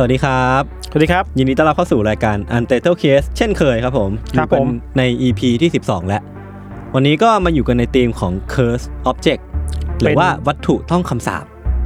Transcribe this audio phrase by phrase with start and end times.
[0.00, 4.68] สวัสดีครับ สวัสดีครับ ยินดีต้อนรับเข้าสู่รายการ Untitled Case เช่นเคยครับผมครับอยู่กันผม
[4.98, 6.22] ใน EP ที่ 12 แล้ว
[6.94, 9.42] วันนี้ก็มาอยู่กันในธีมของ Curse Object
[10.00, 11.44] หรือว่าวัตถุต้องคำสาป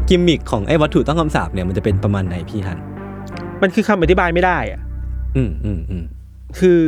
[0.09, 2.79] กิมมิคของไอ้วัตถุต้องคำสาปเนี่ยมันจะเป็นประมาณไหนพี่ทัน
[3.63, 4.81] มันคือคำอธิบายไม่ได้อะ
[5.37, 6.05] อืมอืมอืม
[6.59, 6.81] คือ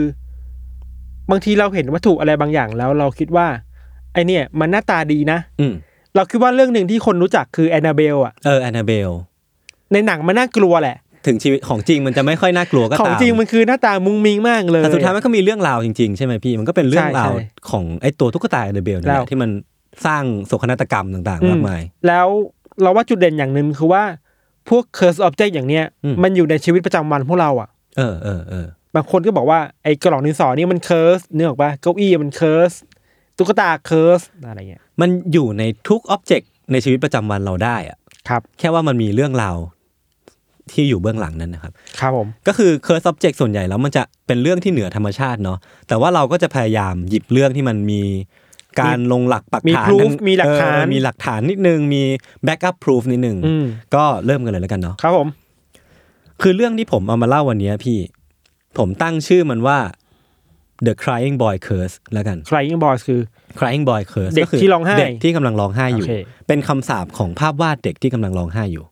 [1.31, 3.47] บางทีเราเห็นวัตถุอะไรบางอย่างแล้วเราคิดว่า
[4.13, 5.75] ไอเนี่ย มันหน้าตาดีนะ อืม
[6.15, 9.11] เราคิดว่าเรื่องหนึ่งที่คนรู้จักคือแอนนาเบลอะเออแอนนาเบล
[9.93, 19.51] ในหนังมันน่ากลัวแหละ ถึงชีวิตของจริงมันจะไม่ค่อยน่ากลัวก็ตามของจริงมันคือหน้าตามุงมิงมากเลยแต่สุดท้ายมันก็มีเรื่องราวจริงๆ ใช่ไหมพี่มันก็เป็นเรื่องราวใช่ใช่ของไอ้ตัวตุ๊กตาแอนนาเบลนี่แหแล้วที่มัน
[20.07, 22.27] สร้างโศกนาฏกรรมต่างๆ อืม มากมาย แล้ว
[22.83, 24.03] เราว่าจุดเด่นอย่างหนึ่งคือว่า
[24.69, 32.73] พวก curse object อย่างเนี้ยอืมมันอยู่ในชีวิตประจำวันพวกเราอะเออเออเออบางคนก็บอกว่าไอ้กล่องดินสอนี่มัน curse นึกออกปะเก้าอี้มัน curse
[33.39, 37.99] ตุ๊กตา curse อะไรเงี้ยมันอยู่ในทุก object ในชีวิตประจำวันเราได้อะ
[38.29, 39.57] ครับ แค่ว่ามันมีเรื่องราว
[40.73, 45.59] ที่อยู่เบื้องหลังนั้นนะครับ ครับผม ก็คือ curse object ส่วนใหญ่แล้วมันจะเป็นเรื่องที่เหนือธรรมชาติเนาะ
[45.89, 48.03] แต่ว่าเราก็จะพยายามหยิบเรื่องที่มันมี
[48.81, 52.03] การลงหลักปักมีฐาน proof ทางมีหลักฐานเออมีหลักฐานนิดนึงมี
[52.47, 55.29] backup proof นิดนึงอืมก็เริ่มกันเลยแล้วกันเนาะครับผม
[56.43, 57.99] คือเรื่องที่ผมเอามาเล่าวันเนี้ยพี่
[58.79, 59.79] ผมตั้งชื่อมันว่า
[60.87, 63.21] The Crying Boy Curse แล้วกัน Crying Boys คือ
[63.59, 66.15] Crying Boy Curse เด็กคืที่ร้องไห้เด็กที่กำลังร้องไห้อยู่โอเค
[66.49, 68.85] เป็นคำสาปของภาพวาดเด็กที่กำลังร้องไห้อยู่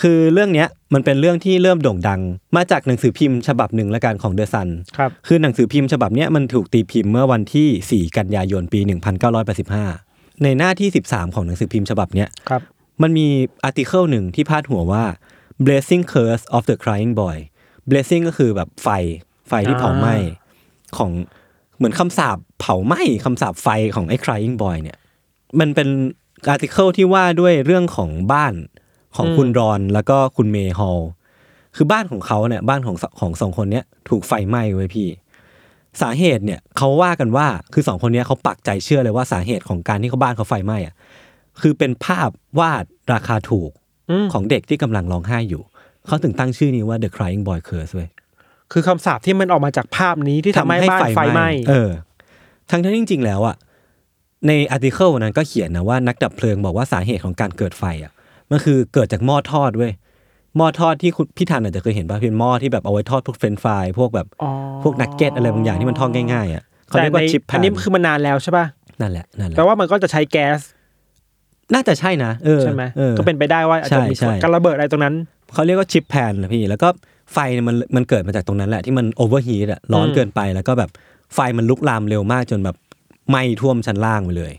[0.00, 2.20] คือเรื่องเนี้ยมันเป็นเรื่องที่เริ่มโด่งดัง
[2.56, 8.80] มาจากหนังสือพิมพ์ฉบับหนึ่งละกันของ The Sun ครับคือหนังสือพิมพ์ฉบับเนี้ยมันถูกตีพิมพ์เมื่อวันที่ 4 กันยายนปี
[9.60, 12.62] 1985 ในหน้าที่ 13 ของหนังสือพิมพ์ฉบับเนี้ยครับ
[13.02, 13.26] มันมี
[13.64, 15.04] อาร์ติเคิลหนึ่งที่พาดหัวว่า
[15.64, 17.36] blazing curse of the crying boy
[17.90, 18.88] blazing ก็คือแบบไฟ
[19.48, 20.14] ไฟที่เผาไหม้
[20.96, 21.10] ของ
[21.76, 24.98] เหมือนคำสาปเผาไหม้คำสาปไฟของไอ้ crying boy เนี่ย
[25.60, 25.88] มันเป็น
[26.48, 28.54] อาร์ติเคิลที่ว่าด้วยเรื่องของบ้าน
[29.16, 31.00] ของคุณรอนแล้วก็คุณเมย์ฮอล
[31.76, 35.08] คือบ้านของเขาเนี่ยบ้านของสของสองคนเนี้ยถูกไฟไหม้ไว้ยพี่
[36.02, 40.94] สาเหตุเนี่ยเขาว่ากันว่าคือสองคนเนี้ยเขาปักใจเชื่อเลยว่าสาเหตุของการที่เขาบ้านเขาไฟไหม้อะ
[41.60, 43.70] คือเป็นภาพวาดราคาถูก
[44.10, 45.62] อืมของเด็กที่กำลังร้องไห้อยู่
[46.06, 48.10] เขาถึงตั้งชื่อนี้ว่า The Crying Boy Curse เว้ย
[48.72, 51.90] คือคำสาปที่มันออกมาจากภาพนี้ที่ทำให้บ้านไฟไหม้เออ
[52.70, 53.56] ทั้งที่จริง ๆ แล้วอะ
[54.46, 58.12] ใน article นั้นก็เขียนนะว่านักดับเพลิงบอกว่าสาเหตุของการเกิดไฟอะ
[58.50, 59.92] มันคือเกิดจากหม้อทอดเว้ย
[60.56, 64.50] หม้อทอดที่คุณพี่ทันอาจจะเคยเห็นป่ะเป็นหม้อที่แบบเอาไว้ทอดพวกเฟรนช์ฟรายพวกแบบอ๋อ
[64.82, 68.66] พวกนักเก็ตอะไรบางอย่างที่มันทอดง่ายๆอะเขาเรียกว่าแต่ใน chip pan อันนี้คือมันนานแล้วใช่ป่ะ
[69.00, 70.58] นั่นแหละนั่นแหละแปลว่ามันก็จะใช้แก๊ส
[71.74, 75.14] น่าจะใช่นะเออใช่ไหมออก็เป็นไปได้ว่าอาจจะมีใช่ใช่การระเบิดอะไรตรงนั้น
[75.54, 76.88] เขาเรียกว่าชิปแพนนะพี่แล้วก็
[77.32, 80.90] ไฟเนี่ยมันมันเกิดมาจากตรงนั้นแหละที่มันโอเวอร์ฮีทอะร้อนอืมเกินไปแล้วก็แบบ
[81.34, 82.76] ไฟมันลุกลามเร็วมากจนแบบ
[83.28, 84.52] ไหม้ท่วมชั้นล่างไปเลย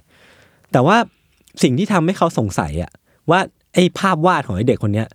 [0.72, 0.98] แต่ว่า
[1.64, 2.92] สิ่งที่ทำให้เขาสงสัยอะ
[3.32, 3.40] ว่า
[3.76, 5.08] ไอ้ภาพวาดของไอ้เด็กคนเนี้ย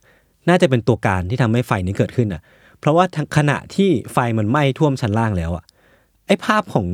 [0.49, 2.43] น่าจะเป็นตัวการที่ทำให้ไฟนี้เกิดขึ้นอะ
[2.81, 5.65] เพราะว่าทั้งขณะที่ไฟมันไหม้ท่วมชั้นล่างแล้วอะ
[6.27, 6.87] ไอ้ภาพของ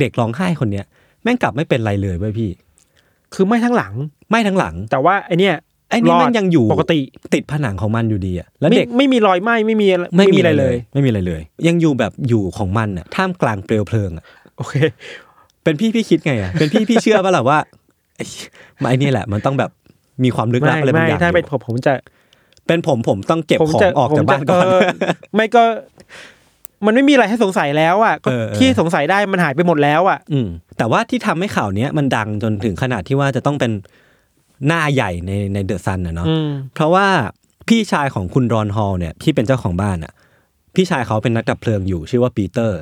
[0.00, 0.84] เด็กร้องไห้คนเนี้ย
[1.22, 2.50] แม่งกลับไม่เป็นไรเลยเว้ยพี่
[3.34, 3.92] คือไม่ทั้งหลัง
[4.28, 5.54] ไหม้ทั้งหลัง แต่ว่าไอเนี้ย
[5.90, 6.98] ไอ้นี่รอดแม่งยังอยู่ปกติ
[7.34, 14.24] ติดผนังของมันอยู่ดีอะแล้วไม่เด็กไม่มีรอยไหม้ไม่มีอะไรไม่มีอะไรเลย ไม่มีอะไรเลย ยังอยู่แบบอยู่ของมันอะท่ามกลางเปลวเพลิงอะ
[14.56, 14.74] โอเค
[15.64, 17.58] เป็นพี่พี่คิดไงอะเป็นพี่พี่เชื่อป่ะล่ะว่า
[18.16, 18.24] ไอ้
[18.82, 19.70] มาไอ้นี่แหละ มันต้องแบบ
[20.22, 21.92] มีความลึกลับไม่อะไรบางไม่อย่างถ้าเป็นอยู่ผมผมจะ
[22.66, 25.62] เป็นผมผมต้องเก็บผมของจะออกผมจากจะบ้านก่อนเไม่ก็
[26.86, 33.72] มันไม่มีอะไรให้สงสัยแล้วอะก็เออเออที่สงสัยได้มันหายไปหมดแล้วอะ อืมแต่ว่าที่ทำให้ข่าวเนี้ยมันดังจนถึงขนาดที่ว่าจะต้องเป็น
[34.66, 37.06] หน้าใหญ่ในใน The Sun นะเนาะอืมเพราะว่า
[37.68, 40.12] พี่ชายของคุณรอนฮอลเนี่ยที่เป็นเจ้าของบ้านอะ
[40.74, 42.80] พี่ชายเขาเป็นนักดับเพลิงอยู่ชื่อว่าปีเตอร์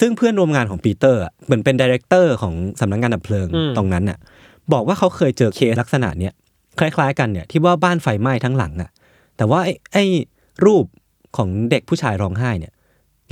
[0.00, 4.18] ซึ่งเพื่อนร่วมงานของปีเตอร์อะเหมือนเป็น director ของสำนักงานดับเพลิงอืมตรงนั้นน่ะ
[4.72, 6.32] บอกว่าเขาเคยเจอเคสลักษณะเนี้ย
[6.80, 8.90] คล้าย ๆ กันเนี่ยที่ว่าบ้านไฟไหม้ทั้งหลังอะ
[9.36, 10.04] แต่ว่าไอ้ไอ้
[10.66, 10.84] รูป
[11.36, 12.72] ของเด็กผู้ชายร้องไห้เนี่ย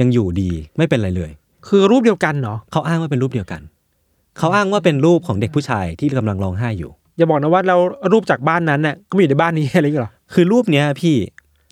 [0.00, 1.31] ยังอยู่ดีไม่เป็นไรเลย
[1.69, 3.60] คือรูปเดียวกันเนาะเขาอ้างว่าเป็นรูปเดียวกัน
[4.38, 7.76] เขาอ้างว่าเป็นรูปของเด็กผู้ชายที่กำลังร้องไห้อยู่อย่าบอกนะว่าเรา
[8.12, 11.14] รูปจากบ้านนั้นน่ะก็มาอยู่ในบ้านนี้อะไรอย่างเงี้ยเหรอคือรูปเนี้ยพี่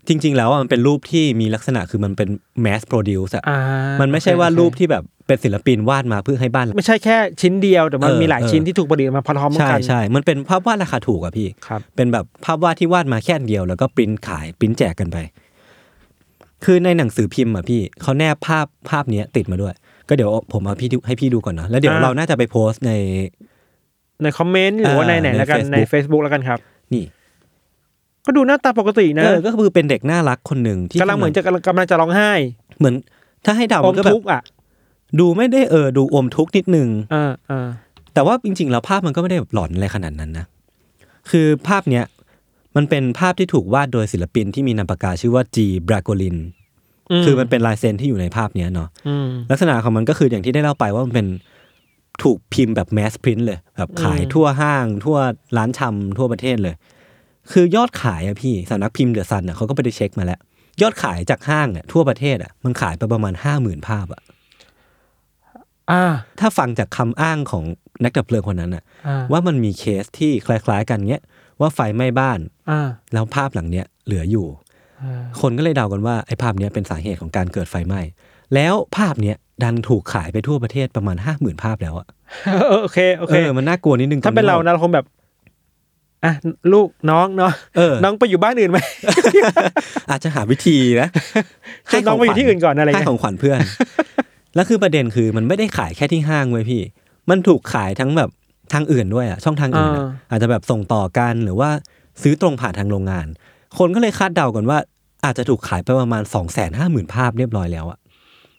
[0.09, 2.29] จริง ๆ แล้วอะมันเป็นรูปที่มีลักษณะคือมันเป็น
[2.65, 3.59] mass produce อะอ่า
[4.01, 15.19] มันไม่ใช่ว่าโอเครูปที่แบบเป็นศิลปินวาดมาเพื่อให้บ้าน ไม่ใช่แค่ชิ้นเดียวแต่มันเออมีหลายเออชิ้นที่ถูกประดิษฐ์มาพร้อมๆใช่กันใช่มันเป็นภาพวาดราคาถูกอะพี่ครับเป็นแบบภาพวาดที่วาดมาแค่อันเดียว แล้วก็ปริ้นขายปริ้นแจกกันไป
[16.65, 19.75] คือในหนังสือพิมพ์อะพี่เขาแนบภาพภาพเนี้ยติดมาด้วย
[20.09, 22.93] ก็เดี๋ยวผมเอาพี่ดูให้พี่ดูก่อนเนาะแล้วเดี๋ยวอ่าเราน่าจะไปโพสต์ใน
[24.23, 26.59] ในคอมเมนต์หรือว่าเออในไหนในแล้วกันใน Facebook Facebook แล้วกันครับ
[26.93, 27.05] นี่
[28.25, 32.31] ก็ดูหน้าตาปกตินะเออก็คือเป็นเด็กน่ารักคนหนึ่งที่กำลังเหมือนจะกำลังกำลังจะร้องไห้
[32.79, 32.95] เหมือน
[33.45, 34.43] ถ้าให้เดาอมัมนก็แบทุบกข์อะ
[35.21, 37.69] ดูไม่ได้เออดูอมทุกข์นิดนึงอ่าอ่า
[38.15, 40.47] แต่ว่าจริงๆแล้วภาพมันก็ไม่ได้แบบหลอนอะไรขนาดนั้นนะ
[41.31, 42.05] คือภาพเนี้ย
[42.77, 46.37] มันเป็นภาพที่ถูกวาดโดยศิลปินที่มีนามปากกาชื่อว่าจีบราโกลิน
[47.25, 51.27] คือมันเป็นลายเซ็นที่อยู่ในภาพเนี้ยเนาะอืมลักษณะของมันก็คืออย่างที่ได้เล่าไปว่ามันเป็น
[52.23, 55.17] ถูกพิมพ์แบบแมสพรินต์เลยแบบขายอืมทั่วห้าง ทั่ว
[55.57, 56.75] ร้านชำทั่วประเทศเลย
[57.53, 60.41] คือยอดขายอะพี่สำนักพิมพ์เดอะซันอะเขาก็ไปได้เช็คมาแล้ว
[60.83, 64.23] ยอดขายจากห้างอะทั่วประเทศอะมันขายไปประมาณห้าหมื่นภาพอะ
[65.91, 66.05] อ่า
[66.41, 67.65] ถ้าฟังจากคำอ้างของ
[68.05, 71.23] นักดับเพลิงคนนั้นอะอ่าว่ามันมีเคสที่คล้าย ๆ กันเนี้ย
[71.61, 72.39] ว่าไฟไหม้บ้าน
[72.71, 72.81] อ่า
[73.13, 74.47] แล้วภาพหลังเนี้ยเหลืออยู่
[75.03, 78.01] อ่าคนก็เลยเดากันว่าไอ้ภาพเนี้ยเป็นสาเหตุของการเกิดไฟไหม้
[78.55, 82.07] แล้วภาพเนี้ยดันถูกขายไปทั่วประเทศประมาณห้าหมื่นภาพแล้วอะ
[82.45, 85.07] เออโอเคโอเอเคอมันน่ากลัวนิดนึงถ้าเป็นเรานะเราคงแบบ
[86.25, 86.33] อะ
[86.73, 88.79] ลูกน้องเนาะเออน้องไปอยู่บ้านอื่นไหม
[90.11, 91.09] อาจจะหาวิธีนะ
[91.91, 93.59] ชวนน้องไปอยู่ที่อื่นก่อนอะไรให้เงี้ยของขวัญเพื่อน
[94.55, 96.83] แล้วคือประเด็นคือมันไม่ได้ขายแค่ที่ห้างเว้ยพี่
[97.31, 98.31] มันถูกขายทั้งแบบ
[98.73, 101.71] ทางอื่นด้วยอะช่องทางอื่นอะอาจจะแบบส่งต่อกันหรือว่า
[102.23, 103.27] ซื้อตรงผ่านทางโรงงาน
[103.79, 104.79] คนก็เลยคาดเดากันว่า
[105.25, 107.99] อาจจะถูกขายไปประมาณสองแสนห้าหมื่นภาพเรียบร้อยแล้วอะ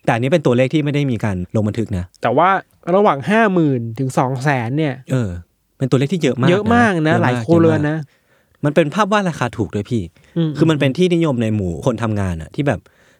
[0.05, 2.49] แต่อันนี้เป็นตัวเลขที่ไม่ได้มีการลงบันทึกนะ แต่ว่า
[2.95, 5.29] ระหว่างห้าหมื่นถึงสองแสนเนี่ย เออ
[5.77, 7.97] เป็นตัวเลขที่เยอะมาก เยอะมากนะเยอหลายมกครัวเรือนยะมากนะ
[8.65, 10.01] มันเป็นภาพวาดราคาถูกด้วยพี่
[10.57, 12.79] คือมันเป็นที่นิยมในหมู่คนทำงานอะที่แบบ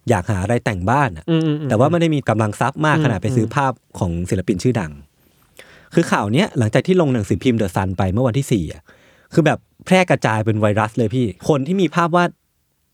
[0.09, 4.91] อยากหาอะไรแต่งบ้านอะอืมอืมอืมแต่ว่าไม่ได้มีกำลังทรัพย์มากอืมขนาดไปซื้อภาพของศิลปินชื่อดัง
[5.93, 8.81] คือข่าวเนี้ยหลังจากที่ลงหนังสือพิมพ์เดอะซันไปเมื่อวันที่สี่อะ
[9.33, 12.29] คือแบบแพร่กระจายเป็นไวรัสเลยพี่ คนที่มีภาพวาด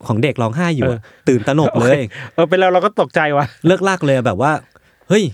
[0.06, 2.00] ของเด็กร้องไห้อยู่อะตื่นตระหนกเลย
[2.34, 4.52] เออเป็นเราเราก็ตกใจว่ะเลิกลากเลยแบบว่า
[5.08, 5.24] เฮ้ย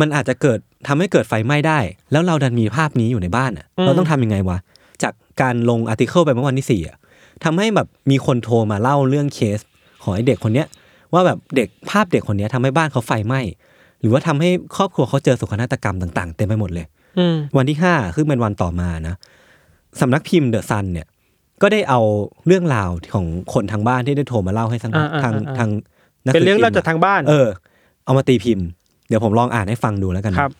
[0.00, 1.78] มันอาจจะเกิดทำให้เกิดไฟไหม้ได้
[2.12, 4.58] แล้วเราดันมีภาพนี้อยู่ในบ้านอะอืมเราต้องทำยังไงวะ
[5.02, 5.12] จาก
[5.42, 6.96] การลงอาร์ติเคิลไปเมื่อวันที่สี่อะ
[7.44, 9.58] ทำให้แบบมีคนโทรมาเล่าเรื่องเคส
[10.02, 10.66] ของไอ้เด็กคนเนี้ย
[11.12, 13.40] ว่าแบบเด็กภาพเด็กคนเนี้ยทำให้บ้านเขาไฟไหม้
[14.00, 16.86] หรือว่าทำให้ครอบครัวเขาเจอโศกนาฏกรรมต่างๆเต็มไปหมดเลย
[17.18, 19.14] อืมวันที่ห้าคือเป็นวันต่อมานะ
[20.00, 21.06] สำนักพิมพ์เดอะซันเนี่ย
[21.62, 22.00] ก็ได้เอา
[22.46, 25.70] เรื่องราวของคนทางบ้านที่ได้โทรมาเล่าให้ทางอ่าอ่าทางอ่าทาง
[26.24, 27.48] นักเป็นเรื่องสืเล่าพิมพ์จากทางบ้าน เออ
[28.04, 28.66] เอามาตีพิมพ์
[29.08, 30.52] เดี๋ยวผมลองอ่านให้ฟังดูแล้วกันนะครับ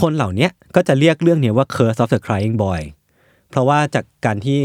[0.00, 2.80] คนเหล่าเนี้ยก็จะเรียกเรื่องเนี้ยว่า Curse of the Crying Boy
[3.50, 4.60] เพราะว่าจากการที่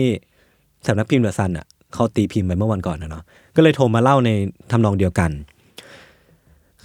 [0.87, 3.23] สำนักพิมพ์เดอะซันอะเขาตีพิมพ์ไปเมื่อวันก่อนนะเนาะ
[3.55, 4.29] ก็เลยโทรมาเล่าใน
[4.71, 5.31] ทำนองเดียวกัน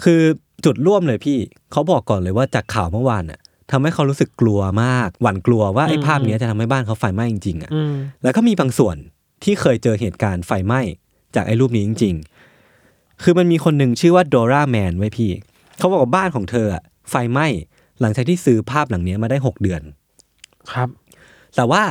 [0.03, 0.21] คือ
[0.65, 1.39] จุดร่วมเลยพี่
[1.73, 3.39] เขาบอกก่อนเลยว่าจากข่าวเมื่อวานอะ
[3.71, 8.97] ทำให้เขารู้สึกกลัวมาก หวั่นกลัวว่าไอ้ภาพเนี้ยจะทำให้บ้านเขาไฟไหม้จริงๆอะอืมแล้วก็มีบางส่วน
[9.45, 10.81] ที่เคยเจอเหตุการณ์ไฟไหม้
[11.35, 12.15] จากไอ้รูปนี้จริง
[12.69, 15.31] ๆ คือมันมีคนหนึ่งชื่อว่าโดราแมนไว้พี่
[15.79, 17.47] เขาบอกว่าบ้านของเธออะไฟไหม้
[18.01, 19.83] หลังจากที่ซื้อภาพหลังเนี้ยมาได้หกเดือน
[20.73, 20.89] ครับ
[21.57, 21.83] แต่ว่า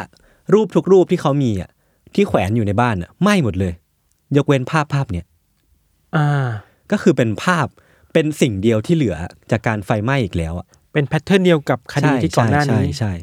[0.53, 1.69] รูปทุกรูปที่เขามีอะ
[2.15, 3.73] ที่แขวนอยู่ในบ้านอะไหม้หมดเลย
[4.37, 5.25] ยกเว้นภาพภาพเนี้ย
[6.15, 6.47] อ่า
[6.91, 7.67] ก็คือเป็นภาพ
[8.13, 9.15] เป็นสิ่งเดียวที่เหลือ
[9.51, 13.13] จากการไฟไหม้อีกแล้วอะเป็นแพทเทิร์นเดียวกับคดีที่ก่อนหน้านี้ใช่ใช่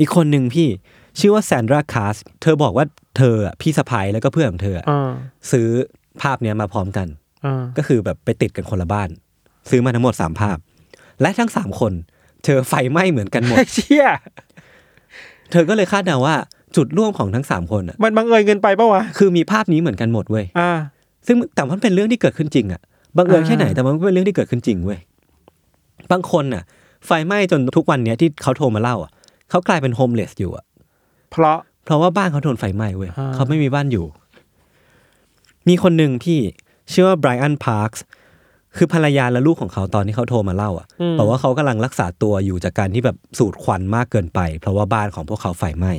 [0.00, 0.68] อีกคนหนึ่งพี่
[1.18, 2.86] ชื่อว่าแซนดราคาสเธอบอกว่า
[3.16, 5.10] เธออะพี่สะพ้ายแล้วก็เพื่อนของเธออะอ่า
[5.52, 5.68] ซื้อ
[6.22, 7.08] ภาพเนี้ยมาพร้อมกัน
[7.44, 9.08] อ่าก็คือแบบไปติดกันคนละบ้าน
[9.70, 10.56] ซื้อมาทั้งหมดสามภาพ
[11.20, 11.92] และทั้งสามคน
[12.44, 14.06] เธอไฟไหม้เหมือนกันหมดเชี่ย
[15.50, 16.36] เธอก็เลยคาดเดาว่า
[16.76, 20.70] จุดร่วมของทั้งสามคนอะมันบังเอิญเกินไปปะวะคือมีภาพนี้เหมือนกันหมดเว้ยอ่า
[21.26, 22.80] ซึ่งแต่มันเป็นเรื่องที่เกิดขึ้นจริงอะ
[23.16, 24.98] บังเอิญอ่าแค่ไหนแต่มันก็เป็นเรื่องที่เกิดขึ้นจริงเว้ย
[26.10, 26.62] บางคนอะ
[27.06, 29.10] ไฟไหม้จนทุกวันเนี้ยที่เขาโทรมาเล่าอะ
[29.50, 30.64] เขากลายเป็น homeless อยู่อะ
[31.30, 34.04] เพราะเพราะว่าบ้านเขาโดนไฟไหม้เว้ยอ่าเขาไม่มีบ้านอยู่
[35.68, 36.38] มีคนหนึ่งพี่
[36.92, 38.04] ชื่อว่าไบรอันพาร์คส์
[38.76, 45.92] คือภรรยาและลูกของเขาตอนที่เขาโทรมาเล่าอะอืมบอกว่าเขากำลังรักษาตัวอยู่จากการที่แบบสูดควันมากเกินไป เพราะว่าบ้านของพวกเขาไฟไหม้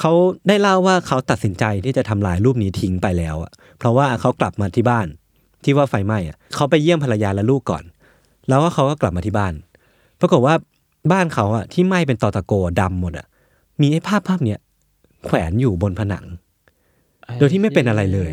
[0.00, 0.12] เขา
[0.48, 5.06] ได้เล่าว่าเขาตัดสินใจที่จะทำลายรูปนี้ทิ้งไปแล้วอะเพราะว่าเขากลับมาที่บ้าน
[5.64, 7.84] ที่ว่าไฟไหม้อะเขาไปเยี่ยมภรรยาและลูกก่อน
[8.48, 9.54] แล้วก็เขาก็กลับมาที่บ้าน
[10.20, 10.54] ปรากฏว่า
[11.12, 13.26] บ้านเขาอะที่ไหม้เป็นตอตะโกดำหมดอะ
[13.80, 14.58] มีไอ้ภาพภาพเนี้ย
[15.24, 16.24] แขวนอยู่บนผนัง
[17.38, 18.30] โดยที่ไม่เป็นอะไรเลย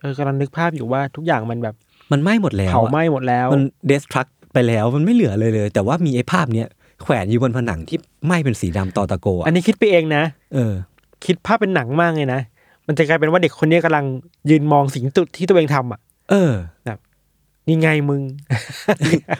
[0.00, 1.74] เออกำลังนึกภาพอยู่ว่าทุกอย่างมันแบบ
[2.14, 6.68] มันไหม้หมดแล้วอะเผาไหม้หมดแล้ว มันเดสทรักไปแล้วมันไม่เหลือเลยเลย แต่ว่ามีไอ้ภาพเนี้ย
[7.02, 10.22] แขวนอยู่บนผนังที่ไหม้เป็นสีดำตอตะโก อัอะนนี้คิดไปเองนะ
[10.54, 10.72] เออ
[11.24, 12.40] คิดภาพเป็นหนังมากเลยนะ
[12.86, 14.04] มันจะกลายเป็นว่าเด็กคนนี้กำลัง
[14.50, 16.52] ยืนมองสิ่งที่ตัวที่ตัวเองทำอะ เออ
[17.68, 18.22] นี่ไงมึง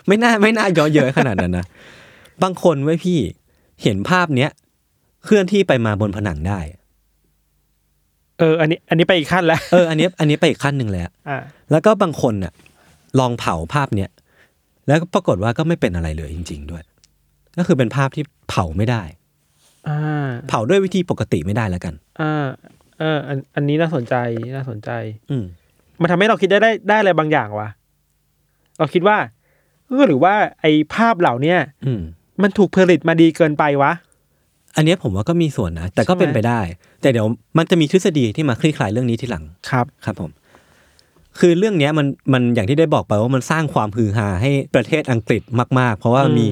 [0.07, 1.67] ไม่น่าไม่น่าเย่อเยอะขนาดนั้นนะ
[2.43, 3.19] บางคนไว้ยพี่
[3.83, 4.51] เห็นภาพเนี้ย
[5.25, 6.61] เคลื่อนที่ไปมาบนผนังได้
[8.39, 11.39] เอออันนี้อันนี้ไปอีกขั้นแล้วเอออันเนี้ยอันนี้ไปอีกขั้นหนึ่งแล้วอ่า
[11.71, 12.53] แล้วก็บางคนน่ะ
[13.19, 14.11] ลองเผาภาพเนี้ย
[14.87, 16.83] แล้วก็ปรากฏว่าก็ไม่เป็นอะไรเลยจริง ๆ ด้วย
[17.59, 19.03] ก็คือเป็นภาพที่เผาไม่ได้
[19.89, 22.47] อ่าเผาด้วยวิธีปกติไม่ได้แล้วกันอ่า
[22.99, 24.15] เอออันอันนี้น่าสนใจ
[24.57, 24.91] น่าสนใจ
[25.31, 25.45] อืม
[26.01, 27.69] มันทำให้เราคิดได้ได้ได้อะไรบางอย่างวะ
[28.79, 29.17] เราคิดว่า
[29.89, 32.03] เออหรือว่าไอ้ภาพเหล่าเนี้ยอืม
[32.43, 33.93] มันถูกผลิตมาดีเกินไปวะ
[34.77, 36.61] อันเนี้ยผมว่าก็มีส่วนนะ แต่ก็ใช่ไหมเป็นไปได้
[37.03, 37.27] แต่เดี๋ยว
[37.59, 40.31] มันจะมีทฤษฎีที่มาคลี่คลายเรื่องนี้ทีหลังครับครับผม
[41.39, 45.43] คือเรื่องเนี้ยมันมันอย่างที่ได้บอกไปว่ามันสร้างความฮือฮาให้ประเทศอังกฤษ
[45.79, 46.47] มาก ๆ เพราะว่าอืมมี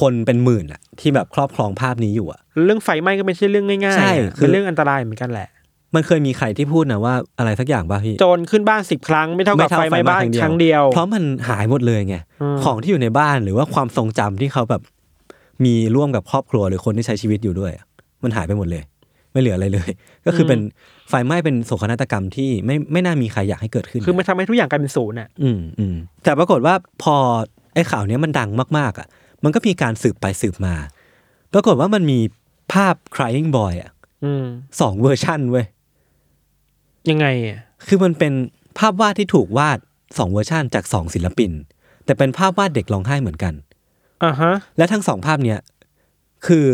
[0.00, 5.48] คนเป็นหมื่นอะที่แบบครอบครองภาพนี้อยู่อะเรื่องไฟไหม้ก็ไม่ใช่เรื่องง่ายๆใช่อะคือเป็นเรื่องอันตรายเหมือนกันแหละ
[5.94, 14.82] มันเคยมีใครที่พูดนะว่าอะไรสักอย่างป่ะพี่โจรขึ้นบ้านสิบครั้งไม่เท่ากับไฟไหม้บ้านครั้งเดียว เพราะมันหายหมดเลยไงอืมของที่อยู่ในบ้านหรือว่าความทรงจำที่เขาแบบ
[15.64, 17.86] มีร่วมกับครอบครัวหรือคนที่ใช้ชีวิตอยู่ด้วยอะ
[18.22, 18.82] มันหายไปหมดเลย
[19.32, 19.90] ไม่เหลืออะไรเลย
[20.26, 20.60] ก็คือเป็น
[21.08, 27.16] ไฟไหม้เป็นโศกนาฏกรรมที่ไม่ไม่น่ามีใครอยากให้เกิดขึ้น คือมันทำให้ทุกอย่างกลายเป็นศูนย์อะอืมอืมแต่ปรากฏว่าพอ
[27.74, 29.06] ไอ้ข่าวเนี้ยมันดังมากๆอะ
[29.44, 30.74] มันก็มีการสืบไปสืบมา
[31.52, 32.18] ปรากฏว่ามันมี
[32.72, 33.90] ภาพ crying boy อะ
[34.24, 34.44] อืม
[34.80, 35.66] สองเวอร์ชันเว้ย
[37.10, 38.32] ยังไงอะคือมันเป็น
[38.78, 39.78] ภาพวาดที่ถูกวาด
[40.18, 41.50] สองเวอร์ชันจากสองศิลปิน
[42.04, 43.54] แต่เป็นภาพวาดเด็กร้องไห้เหมือนกัน
[44.24, 45.58] อ่าฮะ และทั้งสองภาพเนี้ย
[46.46, 46.66] คือ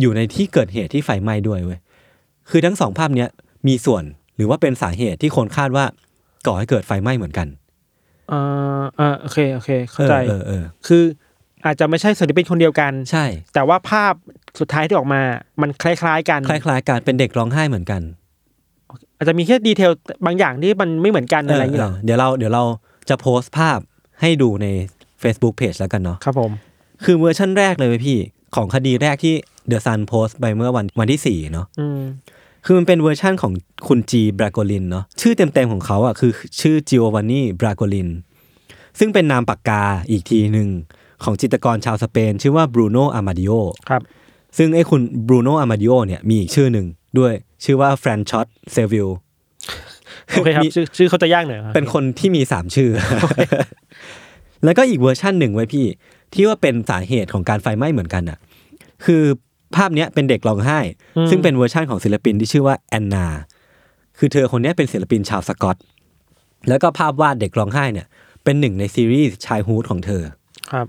[0.00, 1.80] อยู่ในที่เกิดเหตุที่ไฟไหม้ด้วยเว้ย
[2.50, 3.28] คือทั้งสองภาพเนี้ย
[3.68, 4.04] มีส่วน
[4.36, 5.84] หรือว่าเป็นสาเหตุที่คนคาดว่า
[6.46, 7.48] ก่อให้เกิดไฟไหม้เหมือนกัน
[8.32, 11.02] อ่าอ่าโอเคโอเค เข้าใจเออเออเออคือ
[11.64, 13.24] อาจจะไม่ใช่ศิลปินคนเดียวกัน ใช่
[13.54, 14.14] แต่ว่าภาพ
[14.60, 15.20] สุดท้ายที่ออกมา
[15.60, 18.02] มันคล้ายๆ กัน คล้ายๆกันเป็นเด็กร้องไห้เหมือนกัน
[19.16, 19.90] อาจจะมีแค่ดีเทล
[20.26, 22.64] บางอย่างที่มันไม่เหมือนกันอะไรอย่างเงี้ยหรอเออเดี๋ยวเราเดี๋ยวเรา
[23.08, 23.78] จะโพสต์ภาพ
[24.20, 24.66] ให้ดูใน
[25.22, 26.52] Facebook Page แล้วกันเนาะครับผม
[27.04, 28.18] คือเวอร์ชันแรกเลยเว้ยพี่
[28.54, 29.34] ของคดีแรกที่
[29.68, 32.00] The Sun โพสต์ไปเมื่อวันวันที่สี่เนาะอืม
[32.64, 33.52] คือมันเป็นเวอร์ชั่นของ
[33.88, 38.08] คุณจีบราโกลินเนาะชื่อเต็มๆของเขาอะคือชื่อจิโอวานนีบราโกลิน
[38.98, 40.68] ซึ่งเป็นนามปากกาอีกทีหนึ่ง
[41.24, 43.52] ของจิตรกรชาวสเปน ชื่อว่าบรูโนอามาดิโอ
[43.88, 44.02] ครับ
[44.58, 46.86] ซึ่งไอ้คุณบรูโนอามาดิโอเนี่ยมีอีกชื่อหนึ่ง
[47.18, 47.32] ด้วย
[47.64, 49.08] ชื่อว่าแฟรนชอตเซวิล
[50.30, 52.90] โอเคครับมีชื่อชื่อเขาจะยากหน่อยรับเป็นคนที่มีสามชื่อ
[54.64, 55.86] แล้วก็อีกเวอร์ชั่นหนึ่งไว้พี่
[56.32, 58.38] ที่ว่าเป็นสาเหตุของการไฟไหม้เหมือนกันอะ
[59.04, 59.22] คือ
[59.76, 60.78] ภาพเนี้ยเป็นเด็กร้องไห้
[61.30, 63.26] ซึ่งเป็นเวอร์ชั่นของศิลปินที่ชื่อว่าแอนนา
[64.18, 65.76] คือเธอคนเนี้ยเป็นศิลปินชาวสกอต
[66.68, 68.06] แล้วก็ภาพวาดเด็กร้องไห้เนี่ย
[68.44, 70.22] เป็นหนึ่งในซีรีส์ childhood ของเธอ
[70.72, 70.86] ครับ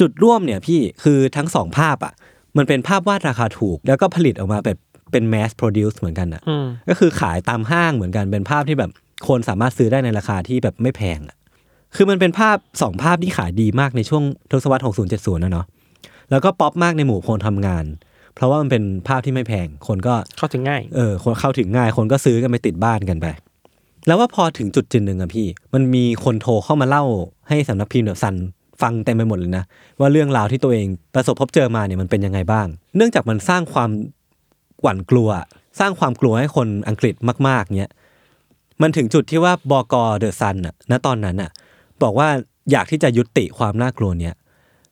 [0.00, 2.12] จุดร่วมเนี่ยพี่คือทั้งสองภาพอะ
[2.56, 4.78] มันเป็นภาพวาดราคาถูก แล้วก็ผลิตออกมาแบบ
[5.12, 8.90] เป็น mass produce เหมือนกันอะอืมก็คือขายตามห้างเหมือนกัน เป็นภาพที่แบบ
[9.28, 11.36] คนสามารถซื้อได้ในราคาที่แบบไม่แพงอะ
[11.94, 15.66] คือมันเป็นภาพสองภาพที่ขายดีมากในช่วงทศวรรษ60 70นะเนาะ
[16.30, 17.84] แล้วก็ป๊อปมากในหมู่คนทำงาน
[18.34, 23.26] เพราะว่ามันเป็นภาพที่ไม่แพง คนก็เข้าถึงง่าย เออ คนเข้าถึงง่าย คนก็ซื้อกันไปติดบ้านกันไป
[24.06, 27.04] แล้วว่าพอถึงจุดจุดหนึ่งอะพี่ มันมีคนโทรเข้ามาเล่า
[27.48, 28.34] ให้สำนักพิมพ์เดอะซัน
[28.82, 29.64] ฟังเต็มไปหมดเลยนะ
[30.00, 32.66] ว่าเรื่องราวที่ตัวเองประสบพบเจอมาเนี่ยมันเป็นยังไงบ้าง
[32.96, 33.90] เนื่องจากมันสร้างความ
[34.82, 35.30] หวั่นกลัว
[35.80, 37.14] สร้างความกลัวให้คนอังกฤษ
[37.48, 37.92] มาก ๆเนี่ย
[38.82, 39.94] มันถึงจุดที่ว่าบก.
[40.18, 41.50] The Sun อะณตอนนั้นอะ
[42.02, 42.28] บอกว่า
[42.72, 44.34] อยากที่จะยุติความน่ากลัวเนี้ย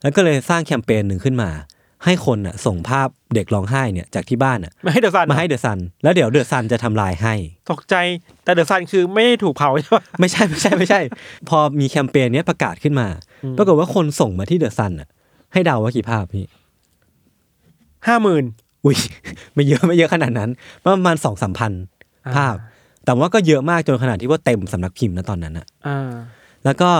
[0.02, 1.50] แล้วก็เลยสร้างแคมเปญหนึ่งขึ้นมา
[2.04, 7.34] ให้คนอะส่งภาพเด็กร้องไห้เนี่ยจากที่บ้านอะไม่ให้ The Sun มาให้ The Sun แล้วเดี๋ยว The Sun จะทำลายให้
[7.70, 7.94] ตกใจ
[8.44, 11.00] แต่ The Sun คือไม่ได้ถูกเผาใช่ปะไม่ใช่ไม่ใช่ไม่ใช่
[11.48, 13.08] พอมีแคมเปญเนี้ยประกาศขึ้นมา
[13.58, 15.08] ปรากฏว่าคนส่งมาที่ The Sun อะ
[15.52, 16.46] ให้เดาว่ากี่ภาพพี่
[18.06, 18.44] ห้าหมื่น
[18.84, 18.96] อุ้ย
[19.54, 20.50] ไม่เยอะไม่เยอะขนาดนั้น
[20.84, 21.72] ประมาณสองสามพัน
[22.36, 22.56] ภาพ
[23.04, 26.12] แต่ว่าก็เยอะมากจนขนาดที่ว่าเต็มสำนักพิมพ์นะตอนนั้นอะอ่า
[26.64, 26.90] แล้วก็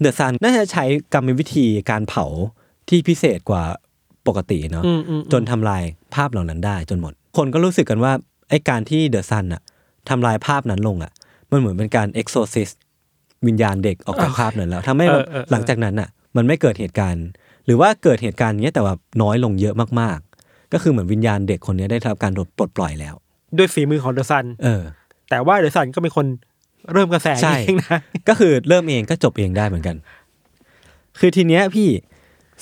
[0.00, 0.84] The Sun น่าจะใช้
[1.14, 2.24] กรรมวิธีการเผา
[2.88, 3.62] ที่พิเศษกว่า
[4.26, 5.82] ปกติเนาะอืมอืมจนทำลาย
[6.14, 8.12] ภาพเหล่านั้นได้จนหมด คนก็รู้สึกกันว่า
[8.50, 9.62] ไอ้การที่ The Sun อะ
[10.08, 11.12] ทำลายภาพนั้นลงอะ
[11.50, 12.70] มันเหมือนเป็นการเอ็กโซซิส
[13.46, 17.26] วิญญาณเด็กออกจากภาพนั้นแล้วทำให้แบบเออเออเออหลังจากนั้นอะมันไม่เกิดเหตุการณ์
[17.66, 23.14] หรือว่าเกิดเหตุการณ์เนี้ยแต่ว่าน้อยลงเยอะมากๆ ก็คือเหมือนวิญญาณเด็กคนเนี้ยได้รับการปลดปล่อยแล้ว
[23.56, 24.82] ด้วยฝีมือของ The Sun เออ
[25.30, 26.26] แต่ว่า The Sun ก็เป็นคน
[26.92, 27.98] เริ่มกระแสใช่เองนะ
[28.28, 29.96] ก็คือเริ่มเองก็จบเองได้เหมือนกัน
[31.18, 31.88] คือทีเนี้ยพี่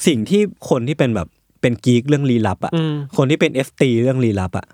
[0.07, 1.29] สิ่งที่คนที่เป็นแบบ
[1.61, 4.67] เป็น geek เรื่องลี้ลับอะอืมคนที่เป็น FC เรื่องลี้ลับอะ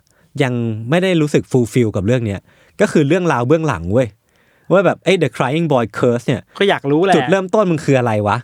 [0.42, 0.52] ยัง
[0.90, 2.40] ไม่ได้รู้สึก fulfill กับเรื่องเนี้ย
[2.80, 4.08] ก็คือเรื่องราวเบื้องหลังเว้ย
[4.72, 8.36] ว่าแบบไอ้ The Crying Boy Curse เนี่ยก็อยากรู้แหละจุดเริ่มต้นมันคืออะไรวะ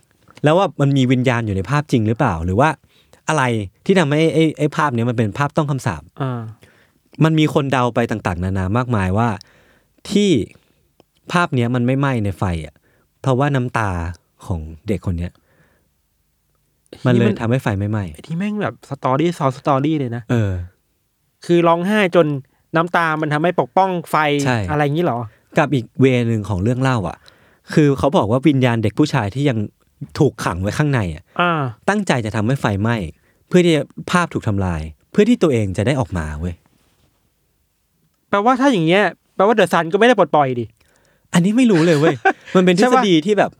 [0.44, 2.68] แล้วว่ามันมีวิญญาณอยู่ในภาพจริงหรือเปล่า หรือว่า
[3.28, 3.42] อะไร
[3.84, 6.40] ที่ทำให้ไอ้ไอ้ภาพเนี้ยมันเป็นภาพต้องคำสาปอ่า
[7.24, 9.28] มันมีคนเดาไปต่าง ๆ นานามากมายว่า
[10.10, 10.30] ที่
[11.32, 12.74] ภาพเนี้ยมันไม่ไหม้ในไฟอะ
[13.22, 13.90] เพราะว่าน้ำตา
[14.46, 15.32] ของเด็กคนเนี้ย
[17.06, 20.52] มันเลยทำให้ไฟไม่ไหม้ไอ้ที่แม่งแบบ story ซ้อน story เลยนะเออ
[21.46, 22.26] คือร้องไห้จน
[22.76, 24.16] น้ำตามันทำให้ปกป้องไฟ
[24.46, 25.18] ใช่อะไรอย่างนี้เหรอ
[25.58, 27.16] กับอีกเวหนึ่งของเรื่องเล่า อะ
[27.74, 29.58] คือเขาบอกว่าวิญญาณเด็กผู้ชายที่ยัง
[30.18, 32.96] ถูกขังไว้ข้างในอะอ่าตั้งใจจะทำให้ไฟไหม้
[33.48, 36.54] เพื่อที่จะภาพถูกทำลาย เพื่อที่ตัวเองจะได้ออกมาเว้ย
[38.28, 39.04] แปลว่าถ้าอย่างเงี้ย
[39.34, 40.64] แปลว่าเดอะซันก็ไม่ได้ปลดปล่อยดิ
[41.34, 42.14] อันนี้ไม่รู้เลยเว้ย
[42.56, 43.50] มันเป็นทฤใช่ษปะฎีที่แบบ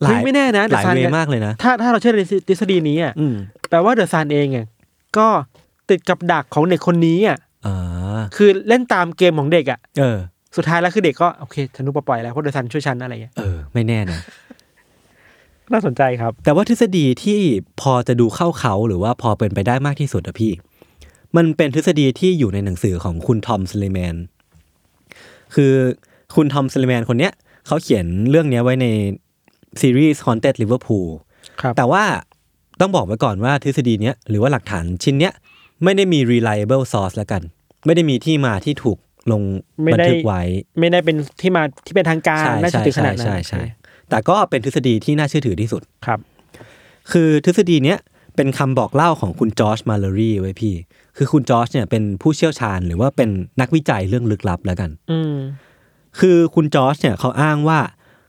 [0.00, 3.34] เฮ้ยไม่แน่นะหลาย The Sun เวเนี่ยมากเลยนะ ถ้าถ้าเราเชื่อในทฤษฎีนี้อะอืม
[3.70, 4.66] แปลว่า The Sun เองอะ
[5.18, 5.26] ก็
[5.90, 10.18] ติดกับดักของเด็กคนนี้อะอ่าคือเล่นตามเกมของเด็กอะเออ
[10.56, 14.18] สุดท้ายแล้วคือเด็กก็โอเคฉันถูกปล่อยแล้วเพราะ The Sun ช่วยฉันอะไรอย่างเงี้ยเออไม่แน่นะ
[15.72, 17.40] น่าสนใจครับ แต่ว่าทฤษฎีที่
[17.80, 20.52] พอจะดูเข้าเค้าหรือว่าพอเป็นไปได้มากที่สุดอะพี่
[21.36, 24.16] มันเป็นทฤษฎีที่อยู่ในหนังสือของคุณทอมสเลแมน
[25.54, 25.72] คือ
[26.34, 27.32] คุณทอมสเลแมนคนเนี้ย
[27.66, 28.86] เขาเขียนเรื่องเนี้ยไว้ใน
[29.80, 31.08] ซีรีส์ Haunted Liverpool
[31.60, 32.04] ครับแต่ว่า
[32.80, 35.32] ต้องบอกไว้ก่อนว่าทฤษฎีเนี้ยหรือว่าหลักฐานชิ้นเนี้ย
[35.84, 37.42] ไม่ได้มี reliable source แล้วกัน
[37.86, 38.98] ไม่ได้มีที่มาที่ถูก
[39.32, 39.42] ลง
[39.82, 40.42] ไม่บันได้ทึกไว้
[40.78, 43.62] ไม่ได้เป็นที่มาที่เป็นทางการใช่น่าจะใช่ถือขนาดนั้นใช่ใช่ใช่
[44.10, 46.18] แต่ก็เป็นทฤษฎีที่น่าเชื่อถือที่สุดครับ
[47.12, 47.98] คือทฤษฎีเนี้ย
[48.36, 50.74] เป็นคำบอกเล่าของคุณจอร์จมาลเลอรี่ไว้พี่
[51.16, 55.34] คือคุณจอร์จเนี่ยเป็นผู้เชี่ยวชาญหรือว่าเป็นนักวิจัยเรื่องลึกลับแล้วกัน อืม
[56.18, 57.80] คือคุณจอร์จเนี่ยเขาอ้างว่า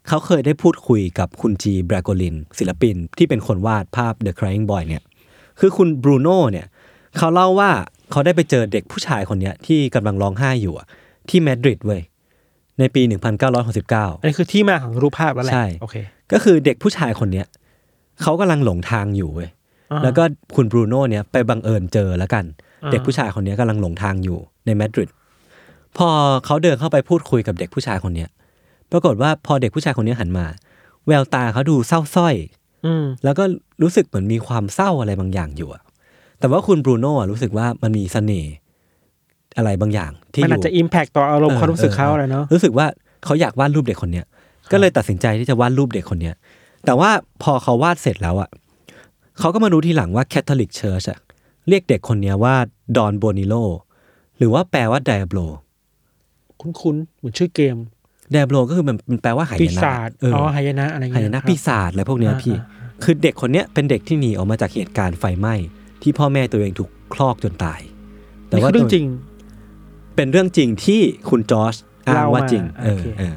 [0.07, 5.03] เขาเคยได้พูดคุยกับคุณจีบราโกลิน ศิลปินที่เป็นคนวาดภาพ The Crying Boy เนี่ย
[5.59, 6.67] คือคุณบรูโน่เนี่ย
[7.17, 7.71] เขาเล่าว่า
[8.11, 10.87] เขาได้ไปเจอเด็กผู้ชายคนเนี้ยที่กำลังร้องไห้อยู่อะ
[11.29, 12.01] ที่มาดริดเว้ย
[12.79, 15.95] ในปี 1969อันนี้คือที่มาของรูปภาพแล้วแหละใช่โอเค
[16.31, 17.45] ก็คือเด็กผู้ชายคนเนี้ย
[18.21, 19.49] เขากำลังหลงทางอยู่เว้ย
[19.91, 20.23] อ่าแล้วก็
[20.55, 22.45] คุณบรูโน่เนี่ยไปบังเอิญเจอแล้วกัน
[22.83, 25.09] อ่าเด็กผู้ชายคนเนี้ยกำลังหลงทางอยู่ในมาดริด
[25.97, 26.09] พอ
[26.45, 28.29] เขาเดินเข้าไปพูดคุยกับเด็กผู้ชายคนเนี้ย
[28.91, 30.45] ปรากฏว่าพอเด็กผู้ชายคนเนี้ยหันมา
[31.07, 32.35] แววตาเขาดูเศร้าสร้อย
[32.85, 33.43] อืมแล้วก็
[33.81, 35.81] รู้สึกเหมือนมีความเศร้าอะไรบางอย่างอยู่อะ
[36.39, 38.53] แต่ว่าคุณบรูโน่อะรู้สึกว่ามันมีเสน่ห์
[39.57, 42.87] อะไรบางอย่าง ที่มันออาจยู่จะอิมแพคต่ออารมณ์ความรู้สึกเขาแหละเนาะรู้สึกว่า
[43.25, 44.25] เขาอยากวาดรูปเด็กคนเนี้ย
[44.71, 46.35] ก็เลยตัดสินใจที่จะวาดรูปเด็กคนเนี้ย
[46.85, 47.09] แต่ว่า
[47.43, 48.49] พอเขาวาดเสร็จแล้วอะ
[49.39, 51.19] เขาก็มารู้ทีหลังว่า Catholic Church อะ
[51.69, 52.55] เรียกเด็กคนเนี้ยว่า
[52.97, 53.55] ดอนโบนิโล
[54.37, 55.33] หรือว่าแปลว่า Diablo
[56.61, 57.75] คุ้นๆเหมือนชื่อเกม
[58.31, 65.55] Diablo ก็คือมันมันแปลว่าหายนะปีศาจเอออ๋อหายนะอะไรเงี้ยหายนะครับปีศาจอะไรพวกเนี้ยอ่าพี่อ่าคือเด็กคนเนี้ยเป็นเด็กที่หนีออกมาจากเหตุการณ์ไฟไหม้
[66.01, 67.79] ที่พ่อแม่ตัวเองถูกคลอกจนตาย
[68.47, 69.05] แต่นี่ว่าคือเรื่องจริง
[70.15, 71.75] เป็นเรื่องจริงที่คุณจอร์จ
[72.07, 73.35] อ้างเล่าว่ามาจริงเออโอเคเออ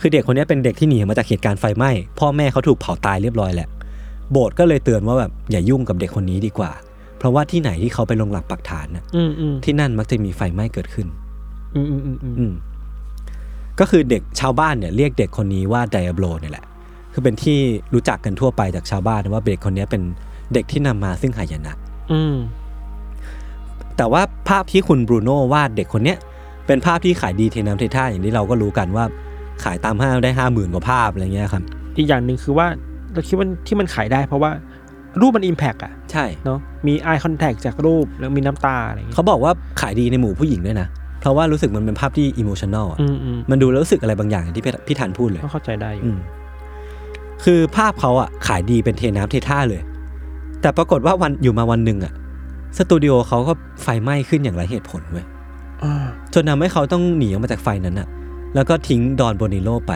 [0.00, 3.68] คือเด็กคนนี้เป็นเด็กที่หนีมาจากเหตุการณ์ไฟไหม้พ่อแม่เขาถูกเผาตายเรียบร้อยแหละ
[4.32, 6.72] โบสถ์ก็เลยเตือนว่าแบบอย่ายุ่งกับเด็กคนนี้ดีกว่า
[7.18, 11.06] เพราะว่าที่ไหนที่เขาไปลงหลักปักฐานน่ะอืมอืมที่นั่นมักจะมีไฟไหม้เกิดขึ้น
[11.74, 12.52] อืมอืมอืมอืมอืม
[13.80, 16.64] ก็คือเด็กชาวบ้านเนี่ยเรียกเด็กคนนี้ว่าไดอาโบเนี่ยแหละ
[17.12, 17.58] คือเป็นที่
[17.94, 20.02] รู้จักกันทั่วไปจากชาวบ้านว่าเด็กคนนี้เป็น
[20.54, 21.74] เด็กที่นำมาซึ่งหายนะ
[22.12, 22.34] อืม
[23.96, 26.18] แต่ว่าภาพที่คุณบรูโน่วาดเด็กคนเนี้ย
[26.66, 29.04] เป็นภาพที่ขายดีเทน้ำเทท่าอย่างที่เราก็รู้กันว่า
[29.64, 31.62] ขายตามห้างได้ห้าหมื่นกว่าภาพอะไรเงี้ยครับ
[31.96, 32.66] อีกอย่างหนึ่งคือว่า
[33.12, 34.50] เราคิดว่าที่มันขายได้เพราะว่า
[35.20, 40.88] รูปมัน impact อะใช่เนาะมี eye contact จากรูปแล้วมีน้ำตาอะไรอย่างเงี้ยเขาบอกว่าขายดีในหมู่ผู้หญิงด้วยนะ
[41.22, 46.18] เพราะว่ารู้สึกมันเป็นภาพที่ emotional อะอืมอืมมันดูแล้วรู้สึกอะไรบางอย่างอย่างที่พี่พี่ธันพูดเลยก็เข้าใจได้อยู่อืม
[47.44, 49.80] คือภาพเขาอะขายดีเป็นเทน้ำเทท่าเลย
[50.60, 52.12] แต่ปรากฏว่าวันอยู่มาวันหนึ่งอะ
[52.78, 55.26] สตูดิโอเขาก็ไฟไหม้ขึ้นอย่างไรเหตุผลเว้ย
[55.84, 56.04] อ่า
[56.34, 58.08] จนทำให้เขาต้องหนีออกมาจากไฟนั้นอะ
[58.54, 59.92] แล้วก็ทิ้งดอนโบนิโลไป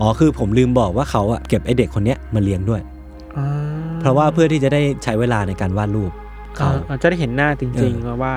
[0.00, 2.80] อ๋อคือผมลืมบอกว่าเขาอะเก็บไอเด็กคนเนี้ยมาเลี้ยงด้วย
[3.36, 3.46] อ่า
[4.00, 6.12] เพราะว่าเพื่อที่จะได้ใช้เวลาในการวาดรูป
[6.56, 8.34] เขาอ่าอาจจะได้เห็นหน้าจริงเออๆว่า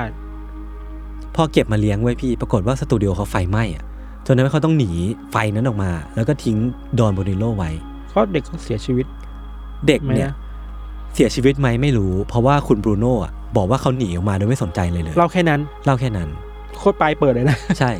[1.35, 3.83] พอเก็บมาเลี้ยงไว้พี่ ปรากฏว่าสตูดิโอเขาไฟไหม้อะ
[4.25, 4.91] จนทำให้เขาต้องหนี
[5.31, 6.57] ไฟนั้นออกมา แล้วก็ทิ้ง
[6.99, 7.69] ดอนโบนิโลไว้
[8.13, 9.05] ก็เด็กก็เสียชีวิต
[9.87, 10.35] เด็กไหมเนี่ยอะ
[11.13, 16.29] เสียชีวิตไหมไม่รู้ เพราะว่าคุณบรูโน่อะบอกว่าเขาหนีออกมาโดยไม่สนใจเลยเลยเราแค่นั้นเล่าแค่นั้น
[16.77, 17.91] โคตรปลายเปิดเลยนะ ใช่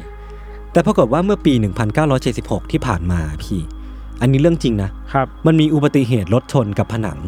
[0.71, 1.53] แต่ปรากฏว่าเมื่อปี
[2.07, 3.59] 1976 ที่ผ่านมาพี่
[4.21, 7.19] อันนี้เรื่องจริงนะครับ มันมีอุบัติเหตุรถชนกับผนัง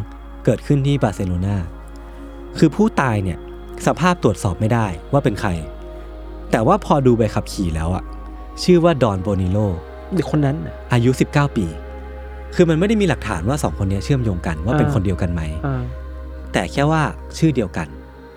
[0.46, 1.56] เกิดขึ้นที่บาร์เซโลนา
[2.58, 3.40] คือผู้ตายเนี่ย
[3.88, 5.50] สภาพตรวจสอบไม่ได้ว่าเป็นใคร
[6.54, 8.04] แต่ว่าพอดูใบขับขี่แล้วอะ
[8.64, 9.58] ชื่อว่าดอนโบนิโล
[10.14, 11.66] เด็กคนนั้นน่ะอายุ 19 ปี
[12.56, 15.82] คือมันไม่ได้มีหลักฐานว่าสองคนเนี้ยเชื่อมโยงกันว่าเป็นอ่าคนเดียวกันไหม อ่า
[16.54, 17.02] แต่แค่ว่า
[17.38, 17.88] ชื่อเดียวกัน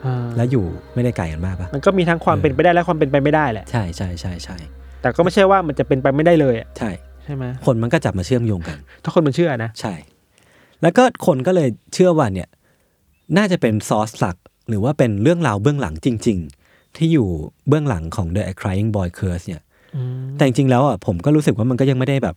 [0.04, 4.56] อ่าและอยู่ไม่ได้ไกลกันมากปะมันก็มีทั้งความเออเป็นไปได้และความเป็นไปไม่ได้แหละ ใช่ใช่ใช่ใช่
[5.00, 6.90] แต่ก็ไม่ใช่ว่ามันจะเป็นไปไม่ได้เลยอะใช่
[7.24, 9.94] ใช่ไหมคนมันก็จับมาเชื่อมโยงกัน ถ้าคนมันเชื่อนะ ใช่
[10.82, 12.48] แล้วก็คนก็เลยเชื่อว่าเนี่ย
[13.36, 14.36] น่าจะเป็นซอสหลัก
[14.68, 16.65] หรือว่าเป็นเรื่องราวเบื้องหลังจริงๆ
[16.98, 17.28] ที่อยู่
[17.68, 19.62] เบื้องหลังของ The Crying Boy Curse เนี่ย
[20.36, 22.36] แต่จริงๆแล้วอะผมก็รู้สึกว่ามันก็ยังไม่ได้แบบ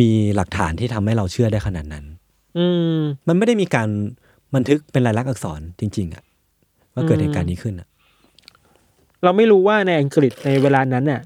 [0.00, 2.04] มีหลักฐานที่ทำให้เราเชื่อได้ขนาดนั้น
[2.58, 2.98] อืม
[3.28, 3.88] มันไม่ได้มีการ
[4.54, 6.22] บันทึกเป็นลายลักษณ์อักษรจริง ๆอะ
[6.94, 7.88] ว่าเกิดเหตุการณ์นี้ขึ้นอะ
[9.22, 11.20] เราไม่รู้ว่าในอังกฤษในเวลานั้นน่ะ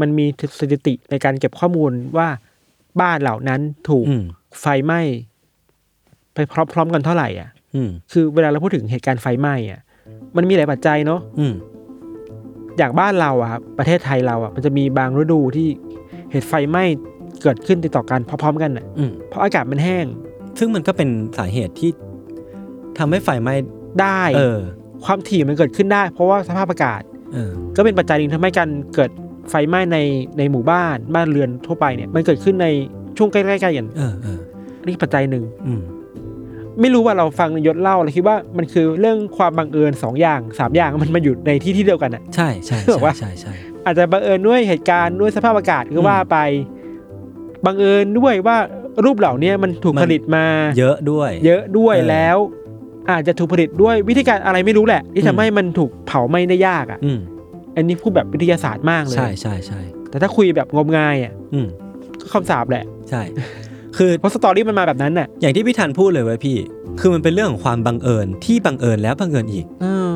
[0.00, 0.26] มันมี
[0.58, 2.28] สถิติในการเก็บข้อมูลว่า
[3.00, 4.24] บ้านเหล่านั้นถูกอืม
[4.60, 5.00] ไฟไหม้
[6.34, 6.38] ไป
[6.72, 9.80] พร้อมๆกันเท่าไหร่อะอืมคือเวลาเราพูดถึงเหตุการณ์ไฟไหม้อะ
[10.36, 11.20] มันมีหลายปัจจัยเนาะ
[12.78, 15.68] อืมอย่างบ้านเราอะครับประเทศไทยเราอะมันจะมีบางฤดูที่
[16.30, 16.84] เหตุไฟไหม้
[17.42, 20.06] เกิดขึ้นติดต่อกันพร้อมๆกันอะอืมเพราะอากาศมันแห้ง
[20.58, 21.90] ซึ่งมันก็เป็นสาเหตุที่
[22.98, 23.54] ทำให้ไฟไหม้
[24.00, 24.60] ได้เออ
[25.04, 29.10] ความถี่มันเกิดขึ้นได้ เพราะว่าสภาพอากาศ เออ ก็เป็นปัจจัยหนึ่งทำให้การเกิด
[29.50, 29.98] ไฟไหม้ใน
[30.38, 32.66] ในหมู่บ้านบ้านเรือนทั่วไปเนี่ยมันเกิดขึ้นใน
[33.16, 34.38] ช่วงใกล้ๆกันเออเออ
[34.80, 35.82] อันนี่ปัจจัยหนึ่ง อืม
[36.80, 43.52] ไม่รู้ว่าเราฟังยศเล่าเราคิดว่ามันคือเรื่องความบังเอิญสองอย่างสามอย่างมันมาอยู่ในที่ที่เดียวกันอะใช่ใช่คือแบบใช่ว่าใช่ใช่
[43.84, 46.38] อาจจะบังเอิญด้วยเหตุการณ์ด้วยสภาพอากาศก็ว่าไป
[47.66, 48.56] บังเอิญด้วยว่า
[49.04, 50.44] รูปเหล่านี้มันถูกผลิตมา
[50.78, 52.36] เยอะด้วย เยอะด้วยเออแล้ว
[53.10, 57.18] อาจจะถูกผลิตด้วยวิธีการอะไรไม่รู้แหละ ที่อืทำมให้มันถูกเผาไหม้ได้ยากอะอืม
[57.76, 61.66] อันนี้พูดแบบวิทยาศาสตร์มากเลยใช่ใช่ใช่แต่ถ้าคุยแบบงมงายอะอืม
[62.20, 63.22] ก็คำสาปแหละ ใช่
[63.98, 66.56] คือเพราะสตอรี่มันมาแบบนั้นน่ะอย่างที่พี่ธันพูดเลยเว้ยพี่
[67.00, 69.66] คือมันเป็นเรื่องของความบังเอิญที่บังเอิญแล้วบังเอิญอีก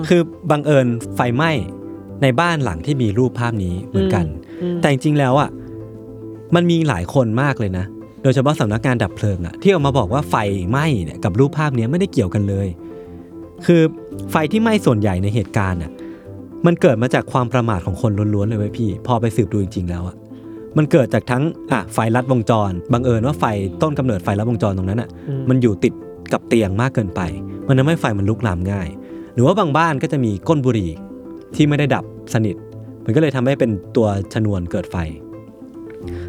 [0.08, 1.50] คือบังเอิญไฟไหม้
[2.22, 4.24] ในบ้านหลังที่มีรูปภาพนี้เหมือนกัน
[4.62, 5.50] อืมแต่จริงๆแล้วอะ
[6.54, 7.84] มันมีหลายคนมากเลยนะ
[8.22, 10.36] โดยเฉพาะสำนักงานดับเพลิงอะที่ออกมาบอกว่าไฟ
[10.70, 12.68] ไหม้เนี่ยกับรูปภาพเนี้ยไม่ได้เกี่ยวกันเลย
[13.66, 13.82] คือ
[14.30, 15.90] ไฟที่ไหม้ส่วนใหญ่ในเหตุการณ์อะ
[16.66, 20.16] มันเกิดมาจากความประมาทของคนล้วนๆเลยเว้ยพี่ พอไปสืบดูจริงๆแล้วอะ
[20.78, 23.44] มันเกิดจากทั้งอะไฟลัดวงจร บังเอิญว่าไฟ
[23.82, 25.94] ต้นกำเนิดไฟลัดวงจรตรงนั้นอะอืมมันอยู่ติด
[26.32, 27.20] กับเตียงมากเกินไป
[27.68, 28.88] มันทำให้ไฟมันลุกลามง่าย
[29.34, 30.90] หรือว่าบางบ้านก็จะมีก้นบุหรี่
[31.54, 32.04] ที่ไม่ได้ดับ
[32.34, 32.56] สนิท
[33.04, 34.96] มันก็เลยทำให้เป็นตัวชนวนเกิดไฟ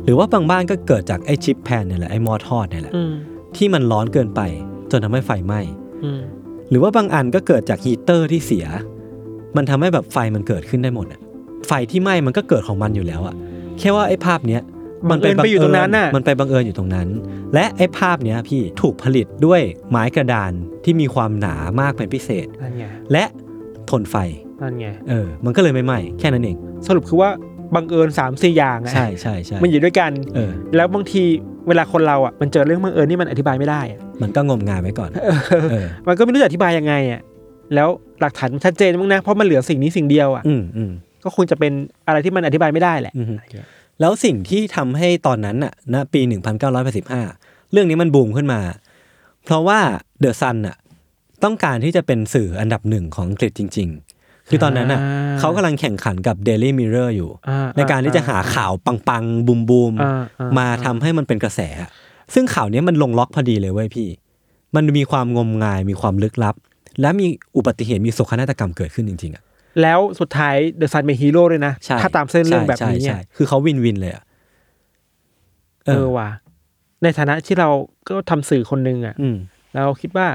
[0.03, 3.13] หรือว่าบางบ้านก็เกิดจากไอ้ชิปแพนเนี่ยแหละไอ้หมอทอดเนี่ยแหละอืม
[3.55, 4.41] ที่มันร้อนเกินไป
[4.91, 5.61] จนทำให้ไฟไหม้
[6.03, 6.21] อืม
[6.69, 8.65] หรือว่าบางอันก็เกิดจากฮีเตอร์ที่เสีย
[9.57, 11.19] มันทำให้แบบไฟมันเกิดขึ้นได้หมดอะ
[11.67, 13.35] ไฟที่ไหม้มันก็เกิดของมันอยู่แล้วอะ
[13.79, 14.61] แค่ว่าไอ้ภาพเนี้ย
[15.09, 17.07] บังเอิญไปอยู่ตรงนั้นน่ะมันไปบังเอิญอยู่ตรงนั้น
[17.53, 20.51] และไอ้ภาพเนี้ยพี่ถูกผลิตด้วยไม้กระดาน
[20.83, 23.23] ที่มีความหนามากเป็นพิเศษนั่นไงและ
[23.89, 24.15] ทนไฟ
[24.61, 26.57] นั่นไงเออ มันก็เลยไม่ไหม้แค่นั้นเอง
[26.87, 27.29] สรุปคือว่า
[27.75, 31.23] บังเอิญสามสี่อย่างอะใช่ใช่ใช่มันอยู่ด้วยกันเออแล้วบางที
[31.67, 35.09] เวลาคนเราอะมันเจอเรื่องบังเอิญที่มันอธิบายไม่ได้อะมันก็งมงายไว้ก่อน
[35.71, 37.21] เออมันก็ไม่รู้จะอธิบายยังไงอะ
[37.75, 37.89] แล้ว
[38.21, 40.91] หลักฐานมันชัดเจนมั้งนะเพราะมันเหลือสิ่งนี้สิ่งเดียวอะอืมอืม
[41.23, 41.73] ก็คงจะเป็น
[42.07, 43.25] อะไรที่มันอธิบายไม่ได้แหละอืม
[44.01, 46.21] แล้วสิ่งที่ทำให้ตอนนั้นน่ะณปี
[46.91, 48.61] 1985 เรื่องนี้มันบูมขึ้นมา
[49.43, 49.79] เพราะว่า
[50.19, 50.77] เดอะซันน่ะ
[51.43, 61.59] ต้องการที่จะเป็นสื่ออันดับหนึ่งของอังกฤษจริง ๆ คือตอนนั้นน่ะอ่าเขากำลังแข่งขันกับ Daily Mirror อยู่อ่ในการที่จะหาข่าวปังๆบูมอ่าอ่าๆมาทำให้มันเป็นกระแส
[62.33, 64.07] ซึ่งข่าวเนี้ยมันลงล็อกพอดีเลยเว้ยพี่
[64.75, 66.55] มันมีความงมงายมีความลึกลับ
[67.01, 69.43] และมีอุบัติเหตุมีโศกนาฏกรรมเกิดขึ้นจริงๆอะ
[69.81, 74.23] แล้วสุดท้าย The Sun เป็นฮีโร่เลยนะใช่ถ้าตามเส้นเรื่องแบบนี้ใช่อะใช่คือเขา win-win เลยอะ
[75.85, 76.29] เออว่ะ
[77.03, 77.69] ในฐานะที่เรา
[78.07, 79.35] ก็ทำสื่อคนหนึ่งอะอืม
[79.73, 80.27] เราคิดว่า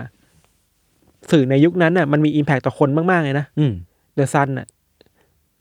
[1.30, 3.72] สื่อในยุคนั้นอะ มันมี impact ต่อคนมาก ๆ เลยนะอืม
[4.14, 4.66] The Sun อะ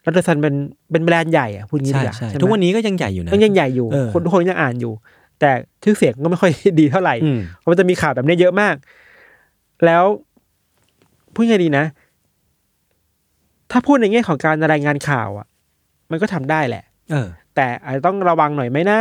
[0.01, 0.55] แล้วเดอะซันเป็น
[0.91, 4.93] เป็นแบรนด์ใหญ่อะพูดงี้ใช่ดีกว่าใช่ใช่ไหมทุกวันนี้ก็ยังใหญ่อยู่นะมันยังใหญ่อยู่เออคนทุกคนยังอ่านอยู่
[5.39, 5.51] แต่
[5.83, 8.75] ชื่อเสียงก็ไม่ค่อยดีเท่าไหร่อืมเพราะมันจะมีข่าวแบบนี้เยอะมาก
[9.85, 10.03] แล้ว
[11.33, 11.85] พูดยังไงดีนะ
[13.71, 15.47] ถ้าพูดในแง่ของการรายงานข่าวอะ
[16.11, 18.99] มันก็ทำได้แหละ เออ แต่อาจจะต้องระวังหน่อยไหมนะ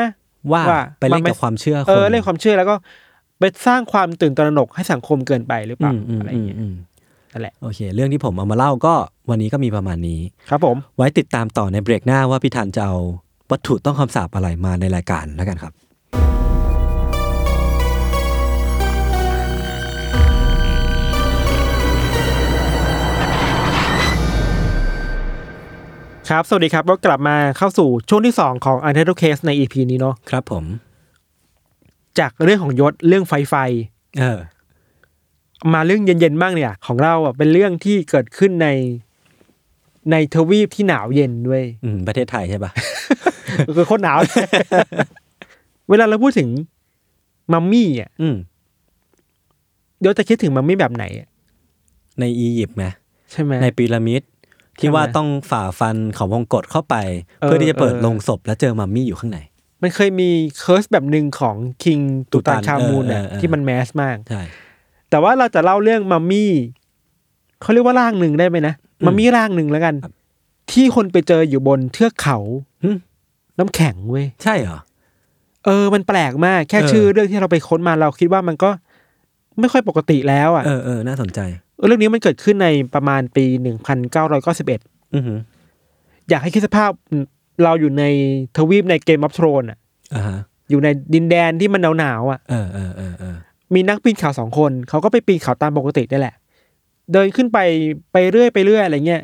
[0.53, 2.75] ว่าว่าไปเล่นมันไม่กับความเชื่อคนเออเรื่องความเชื่อแล้วก็
[3.41, 6.75] ไปสร้างความตื่นตระหนกให้สังคมเกินไปหรือเปล่าอืมอืมอะไรออืย่างมเงี้ยอืม
[7.33, 8.95] นั่นแหละโอเค เรื่องที่ผมเอามาเล่าก็
[9.31, 12.97] วันนี้ก็มีประมาณนี้ ครับผม ไว้ติดตามต่อในเบรกหน้าว่าพี่ธันจะเอา
[13.51, 15.73] วัตถุต้องคำสาปอะไรมาในรายการแล้วกันครับ
[26.29, 30.65] ครับ สวัสดีครับ ก็กลับมาเข้าสู่ช่วงที่สองของ u n t i t l e Case ใน EP นี้เนาะครับผม
[32.19, 33.55] จากเรื่องของยศเรื่องไฟไฟ
[34.19, 34.39] เออ
[35.73, 38.69] มาเรื่องเย็นๆบ้างเนี่ย ของเราอะเป็นเรื่องที่เกิดขึ้นใน
[40.13, 42.71] ในทวีปที่หนาวเย็นด้วย อืม ประเทศไทยใช่ปะ
[43.77, 44.19] คือโคตรหนาว
[45.91, 46.49] เวลาเราพูดถึง
[47.53, 48.37] มัมมี่อะอืม
[50.01, 51.29] เดี๋ยวจะคิดถึงมัมมี่แบบไหนอะ
[52.21, 52.85] ในอียิปต์ไหม
[53.31, 54.23] ใช่ไหมในพีระมิด
[54.81, 56.95] ที่ใช่ไหมว่าต้องฝ่าฟันเขาวงกฏเข้าไป
[57.41, 59.39] เออเพื่อที่จะเปิดเออโลงศพแล้วเจอมัมมี่อยู่ข้างใน
[59.83, 61.99] มันเคยมี curse แบบหนึ่งของ King
[62.33, 64.43] Tutankhamun อะเออเออเออที่มัน mass มากใช่
[65.11, 66.53] แต่ว่าเราจะเล่าเรื่องมัมมี่
[67.63, 70.13] เขาเรียกว่าร่างหนึ่งได้ไหมนะอืมมัมมี่ร่างหนึ่งแล้วกันครับ
[70.73, 72.39] ที่คนไปเจออยู่บนเทือกเขา
[72.85, 72.91] หึ
[73.59, 74.79] น้ำแข็งเว้ยใช่เหรอ
[75.65, 78.71] เออ มันแปลกมากแค่เออชื่อเรื่องที่เราไปค้นมาเราคิดว่ามันก็
[79.61, 81.41] ไม่ค่อยปกติแล้วอะเออเออน่าสนใจ
[81.77, 84.81] เออเรื่องนี้มันเกิดขึ้นในประมาณปีหนึ่งพันเก้าร้อยเก้าสิบเอ็ด
[85.15, 85.39] อือหือ
[86.29, 86.91] อยากให้คิดสภาพ
[87.65, 88.05] เราอยู่ใน
[88.57, 89.79] ทวีปในเกมออฟทรอนอะ
[90.15, 90.39] อ่าฮะ
[90.71, 93.37] อยู่ในดินแดนที่มันหนาวๆอะเออเออเออเออ
[93.75, 96.35] มีนักปีนเขาสองคนเขาก็ไปปีนเขาตามปกตินี่แหละ
[97.13, 97.59] เดินขึ้นไป
[98.13, 99.23] ไปเรื่อยไปเรื่อยอะไรเงี้ย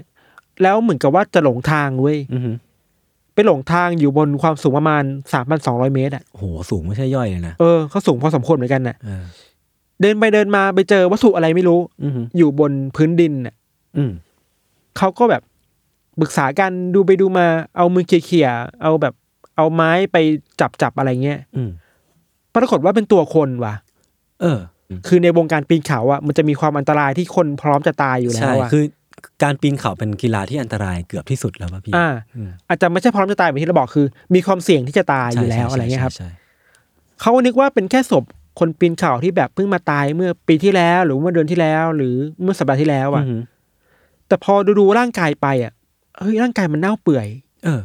[0.63, 2.57] แล้วเหมือนกับว่าจะหลงทางเว้ยอือหือ
[3.35, 8.97] ไปหลงทางอยู่บนความสูงประมาณสามพันสองร้อยเมตรอะโหสูงไม่ใช่ย่อยเลยนะเออเขาสูงพอสมควรเหมือนกันน่ะ
[10.01, 13.55] เออเดินไปเดินมาไปเจอวัตถุอะไรไม่รู้ อือหืออยู่บนพื้นดินน่ะ
[13.97, 14.13] อืม
[14.99, 15.43] เขาก็แบบ
[16.21, 19.15] ปรึกษากันดูไปดูมาเอามือเขี่ยๆเอาแบบ
[19.57, 20.17] เอาไม้ไป
[20.61, 21.71] จับจับอะไรเงี้ยอืม
[22.55, 23.75] ปรากฏว่าเป็นตัวคนว่ะ
[24.41, 24.59] เออ
[25.07, 28.85] คือในวงการปีนเขาอะมันจะมีความอันตรายที่คนพร้อมจะตายอยู่แล้ใช่วอะคือ
[29.43, 36.41] การปีนเขาเป็นกีฬาที่อันตรายเกือบที่สุดแล้วป่ะพี่อ่า อืมอาจจะไม่ใช่พร้อมจะตายแบบที่เราบอกคือ มีความเสี่ยงที่จะตายอยู่แล้วใช่อะไรเงี้ยครับใช่ใช่
[37.21, 38.25] เขาก็นึกว่าเป็นแค่ศพ
[38.59, 43.41] คนปีนเขาที่แบบเพิ่งมาตายเมื่อปีที่แล้ว หรือเมื่อเดือนที่แล้ว หรือเมื่อสัปดาห์ที่แล้วอือะอหือ
[44.29, 45.73] แต่พอดูดูร่างกายไปอะ
[46.19, 47.27] เฮ้ยร่างกายมันเน่าเปื่อย
[47.65, 47.81] เออ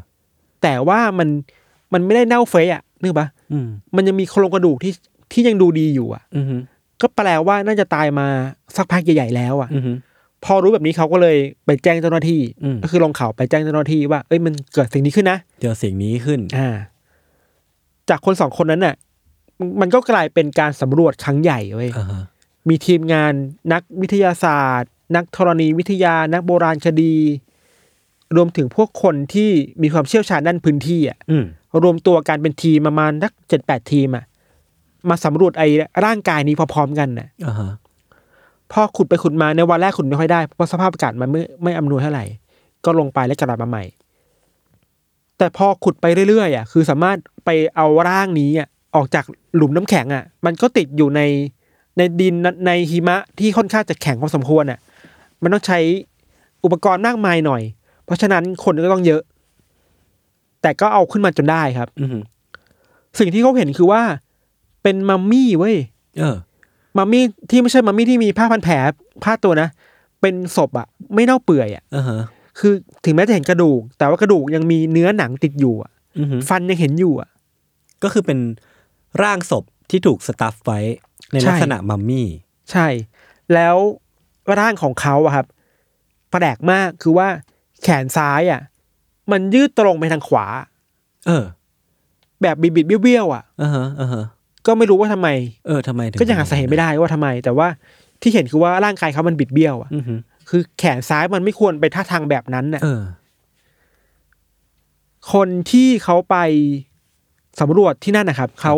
[0.61, 1.27] แต่ว่ามัน
[1.93, 4.93] มันไม่ได้เน่าเฟะอะนึกปะอืมมันยังมีโครงกระดูกที่
[5.31, 6.61] ที่ยังดูดีอยู่อะอือหือ
[7.01, 8.27] ก็แปลว่าน่าจะตายมา
[8.75, 9.97] สักพักใหญ่ๆแล้วอะอือหือ
[10.45, 16.69] พอรู้แบบนี้เขาก็เลยไปแจ้งเจ้าหน้าที่อืมก็คือลงเขาไปแจ้งเจ้าหน้าที่ว่าเอ้ยมันเกิดสิ่งนี้ขึ้นนะเจอสิ่งนี้ขึ้น อ่า
[18.09, 18.95] จากคนสองคนนั้นน่ะ
[19.59, 22.23] มันมันก็กลายเป็นการสำรวจครั้งใหญ่เว้ยอ่าฮะ
[22.69, 23.33] มีทีมงาน
[23.73, 27.15] นักวิทยาศาสตร์ นักธรณีวิทยานักโบราณคดี
[28.35, 29.49] รวมถึงพวกคนที่
[29.81, 31.45] มีความเชี่ยวชาญด้านพื้นที่อะอืม
[31.83, 34.25] รวมตัวกันเป็นทีมประมาณนักเจ็ดแปดทีมอะ
[35.09, 35.67] มาสำรวจไอ้
[36.05, 37.71] ร่างกายนี้พร้อมๆกันน่ะอ่าฮะ
[38.71, 42.25] พอขุดไปขุดมาในวันแรกขุดไม่ค่อยได้เพราะสภาพอากาศมันไม่ไม่อำนวยเท่าไหร่
[42.85, 43.83] ก็ลงไปแล้วกลับมาใหม่
[45.37, 48.67] แต่พอขุดไปเรื่อยๆอะคือสามารถไปเอาร่างนี้อะ
[48.97, 51.21] ออกจากหลุมน้ำแข็งอะ มันก็ติดอยู่ใน
[51.97, 52.35] ในดิน
[52.67, 54.79] ในหิมะที่ค่อนข้างจะแข็งพอสมควรอะ
[55.41, 55.79] มันต้องใช้
[56.63, 57.61] อุปกรณ์มากมายหน่อย
[58.05, 59.21] เพราะฉะนั้นคนก็ต้องเยอะ
[60.61, 62.23] แต่ก็เอาขึ้นมาจนได้ครับ อือหือ
[63.19, 64.01] สิ่งที่เขาเห็นคือว่า
[64.83, 65.75] เป็นมัมมี่เว้ย
[66.19, 66.35] เออ
[66.97, 68.75] มัมมี่ที่ไม่ใช่มัมมี่ที่มีผ้าพันแผล
[69.23, 69.69] ผ้าตัวนะ
[70.21, 72.19] เป็นศพอะไม่เน่าเปื่อยอะอ่าฮะ
[72.59, 72.73] คือ
[73.05, 77.29] ถึงแม้จะเห็นกระดูก แต่ว่ากระดูกยังมีเนื้อหนังติดอยู่อะอือหือฟันยังเห็นอยู่อะ
[78.03, 78.39] ก็คือเป็น
[79.23, 80.79] ร่างศพที่ถูกสตัฟไว้
[81.31, 82.27] ในใช่ลักษณะมัมมี่
[82.71, 82.87] ใช่
[83.53, 83.75] แล้ว
[84.59, 85.45] ร่างของเขาอะครับ
[86.31, 87.27] แปลกมากคือว่า
[87.83, 88.61] แขนซ้ายอะ
[89.31, 90.45] มันยืดตรงไปทางขวา
[91.27, 91.45] เออ
[92.41, 94.23] แบบบิดๆเบี้ยวๆอะอ่าฮะอ่าฮะ
[94.65, 95.29] ก็ไม่รู้ว่าทำไม
[95.67, 97.67] เออทำไมถึงก็ยังหาสาเหตุไม่ได้ว่าทำไม แต่ว่า
[98.21, 103.01] ที่เห็นคือว่าร่างกายเขามันบิดเบี้ยวอะอือหือคือแขนซ้ายมันไม่ควรไปท่าทางแบบนั้นน่ะเออ
[105.33, 106.35] คนที่เขาไป
[107.61, 108.73] สำรวจที่นั่นนะครับเขา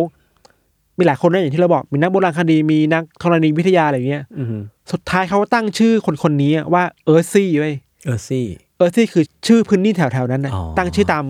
[0.99, 8.45] มีหลายคนนะอย่างที่เราบอก มีนักโบราณคดีมีนักธรณีวิทยาอะไรอย่างเงี้ยอือหือสุดท้ายเขาตั้งชื่อคนคนนี้ว่าเออร์ซี่เว้ยเออซี่
[8.77, 11.23] เออร์ซี่คือชื่อพื้นที่แถวๆนั้นนะอ๋อตั้งชื่อตาม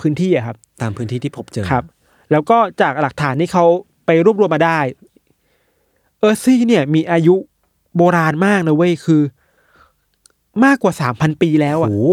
[0.00, 1.84] พื้นที่อะครับ ตามพื้นที่ที่พบเจอครับ
[2.30, 3.64] แล้วก็จากหลักฐานที่เขา
[4.06, 4.78] ไปรวบรวมมาได้
[6.20, 7.36] เออร์ซี่เนี่ยมีอายุ
[7.96, 9.22] โบราณมากนะเว้ยคือ
[10.64, 12.12] มากกว่าสามพันปีแล้วอะโอ้โห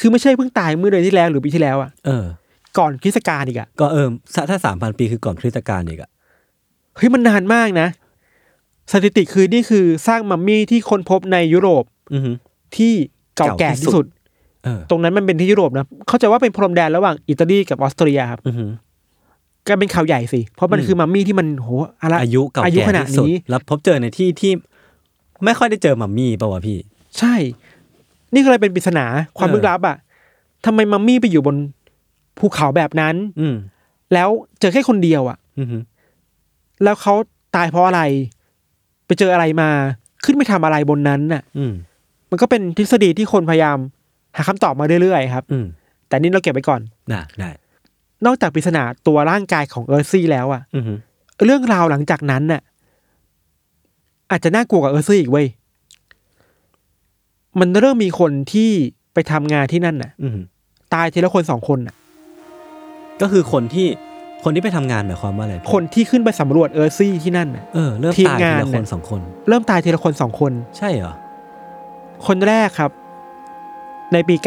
[0.00, 2.24] คือไม่ใช่เพิ่งตายเมื่อเดือนที่แล้วหรือปีที่แล้วอะเออ
[2.78, 6.10] ก่อนคริสตกาลอีกอะก็เออถ้าถ้าสามพันปีคือก่อนคริสตกาลอีกอะ
[6.98, 7.88] เฮ้ยมันนานมากนะ
[8.92, 12.36] สถิติคือนี่คือสร้างมัมมี่ที่ค้นพบในยุโรป อือหือ
[12.76, 12.92] ที่
[13.36, 14.08] เก่าแก่เก่าที่ที่สุสุดด
[14.64, 18.70] เออตรงนั้นมันเป็นที่ยุโรปนะ เข้าใจว่าเป็นพรมแดนระหว่างอิตาลีกับออสเตรียครับอือหือ
[19.66, 21.68] ก็เป็นข่าวใหญ่สิ เพราะมันอืมคือมัมมี่ที่มันโห
[22.02, 24.52] อะไรอายุเก่าอายุแก่ขนาดที่สุดนี้แล้วพบเจอในที่ที่
[25.44, 26.78] ไม่ค่อยได้เจอมัมมี่ป่าวะพี่
[27.18, 27.34] ใช่
[28.34, 29.04] นี่ก็เลยเป็นปริศนา
[29.38, 29.96] ความเออลึกลับอะ
[30.66, 31.56] ทำไมมัมมี่ไปอยู่บน
[32.38, 33.56] ภูเขาแบบนั้น อืม
[34.12, 34.28] แล้ว
[34.60, 35.82] เจอแค่คนเดียวอะอือหือ
[36.84, 37.14] แล้วเขา
[37.56, 38.02] ตายเพราะอะไร
[39.06, 39.70] ไปเจออะไรมา
[40.24, 41.72] ขึ้นไปทำอะไรบนนั้นน่ะ อืม
[42.30, 43.78] มันก็เป็นทฤษฎีที่คนพยายาม
[44.36, 45.66] หาคำตอบมาเรื่อยๆครับ อืม
[46.08, 47.50] แต่นี่เราเก็บไว้ก่อนได้ได้
[48.26, 50.92] นอกจากปริศนาตัวร่างกายของเออร์ซี่แล้วอะอือฮึ
[51.44, 52.62] เรื่องราวหลังจากนั้นน่ะ
[54.30, 55.46] อาจจะน่ากลัวกว่าเออร์ซี่อีกเว้ย
[57.60, 58.70] มันเริ่มมีคนที่
[59.14, 60.40] ไปทำงานที่นั่นน่ะอือฮึ
[60.94, 61.94] ตายทีละคนสองคนน่ะ
[63.20, 63.86] ก็คือคนที่
[64.44, 71.14] คนที่ไปทำงานหมายความว่าอะไรคนที่ขึ้นไปสำรวจเออร์ซี่ที่นั่นน่ะเออเริ่มทีมงานน่ะตายงาทีนละคนสองคน เริ่มตายทีละคนสองคน ใช่เหรอ
[72.26, 72.90] คนแรกครับ
[74.12, 74.46] ในปีเ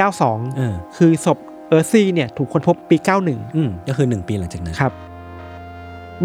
[0.60, 1.38] ออ92คือศพ
[1.70, 4.94] เออร์ซี่เนี่ย ถูกค้นพบปี91อืมก็คือหนึ่งปีหลังจากนั้นครับ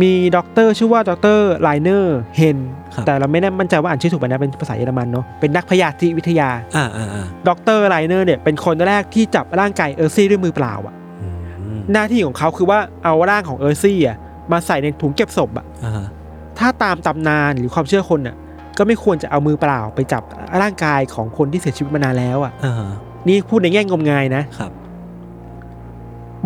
[0.02, 2.58] มีด็อกเตอร์ชื่อว่าด็อกเตอร์ไลเนอร์เฮน
[2.94, 11.05] ครับแต่เราไม่แน่มั่นใจว่าอ่านชื่อถูกไหมนะเป็นภาษาเยอรมันเนาะเป็นนักพยาธิวิทยา อ่าอ่าอ่าด็อกเตอร์ไลเนอร์เนี่ยเป็นคนแรกที่จับร่างกายเออร์ซี่ด้วยมือเปล่าอะอืม
[11.92, 14.16] หน้าที่ของเขาคือว่าเอาร่างของเออร์ซี่อะ
[14.52, 16.06] มาใส่ในถุงเก็บศพอะอ่าฮะ
[16.58, 18.36] ถ้าตามตำนานหรือความเชื่อคนอะ
[18.78, 20.22] ก็ไม่ควรจะเอามือเปล่าไปจับ
[20.62, 22.90] ร่างกายของคนที่เสียชีวิตมานานแล้วอะอ่าฮะ
[23.28, 24.72] นี่พูดในแง่งมงายนะครับ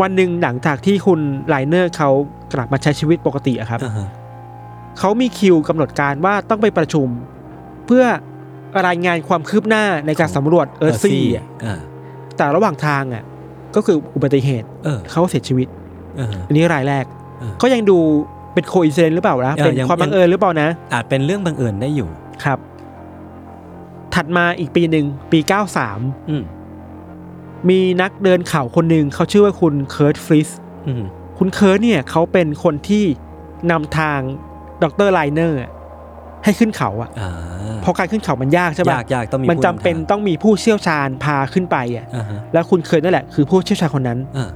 [0.00, 2.11] วันหนึ่งหลังจากที่คุณไลเนอร์เขา
[2.55, 4.09] กลับมาใช้ชีวิตปกติอะครับอ่าฮะ
[4.98, 7.09] เขามีคิวกำหนดการว่าต้องไปประชุม
[7.87, 8.05] เพื่อ
[8.87, 11.81] รายงานความคืบหน้าในการสำรวจเออร์ซี่อะอ่า
[12.37, 13.24] แต่ระหว่างทางอะ
[13.77, 15.69] ก็คืออุบัติเหตุเออเขาเสียชีวิต
[16.21, 17.05] อ่าฮะอันนี้รายแรก
[17.39, 17.99] เออก็ยังดู
[18.55, 22.09] เป็น coincidence หรือเปล่านะเออเป็นยังความบังเอิญหรือเปล่านะ อาจเป็นเรื่องบังเอิญได้อยู่
[22.45, 22.59] ครับ
[24.15, 30.49] ถัดมาอีกปีหนึ่งปีอืม93มีนักเดินเขาคนหนึ่งเขาชื่อว่าคุณเคิร์ตฟริส
[30.87, 31.03] อืม
[31.39, 33.05] คุณเคิร์ตเนี่ยเขาเป็นคนที่
[33.71, 34.21] นำทาง
[34.83, 35.59] ดรไลเนอร์
[36.44, 37.31] ให้ขึ้นเขาอะอ่า
[37.83, 44.48] เพราะการขึ้นเขามันยากใช่ปะยากยากต้องมีมันจำเป็นผู้ำต้องมีผู้เชี่ยวชาญพาขึ้นไปอะอ่าฮะแล้วคุณเคิร์ตนั่นแหละคือผู้เชี่ยวชาญคนนั้นอ่า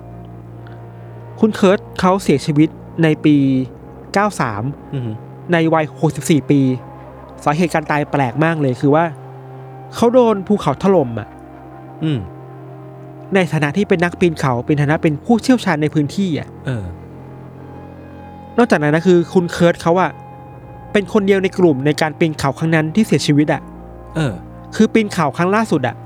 [1.41, 2.69] คุณเคิร์ตเขาเสียชีวิต
[3.03, 3.37] ในปี
[4.17, 5.11] 93อืม
[5.53, 5.85] ในวัย
[6.19, 6.61] 64 ปี
[7.45, 9.05] สาเหตุการตายแปลกมากเลยคือว่า
[9.95, 11.29] เขาโดนภูเขาถล่มอะ
[12.05, 12.19] อืม
[13.35, 16.85] ในฐานะที่เป็นนักปีนเขาเป็นฐานะเป็นผู้เชี่ยวชาญในพื้นที่อะเออ
[18.59, 20.11] นอกจากนั้นนะคือ คุณเคิร์ตเขาอะ
[20.95, 23.63] เป็นคนเดียวในกลุ่มในการปีนเขาครั้งนั้นที่เสียชีวิตอะ
[24.17, 24.33] เออ
[24.77, 25.97] คือปีนเขาครั้งล่าสุดอะ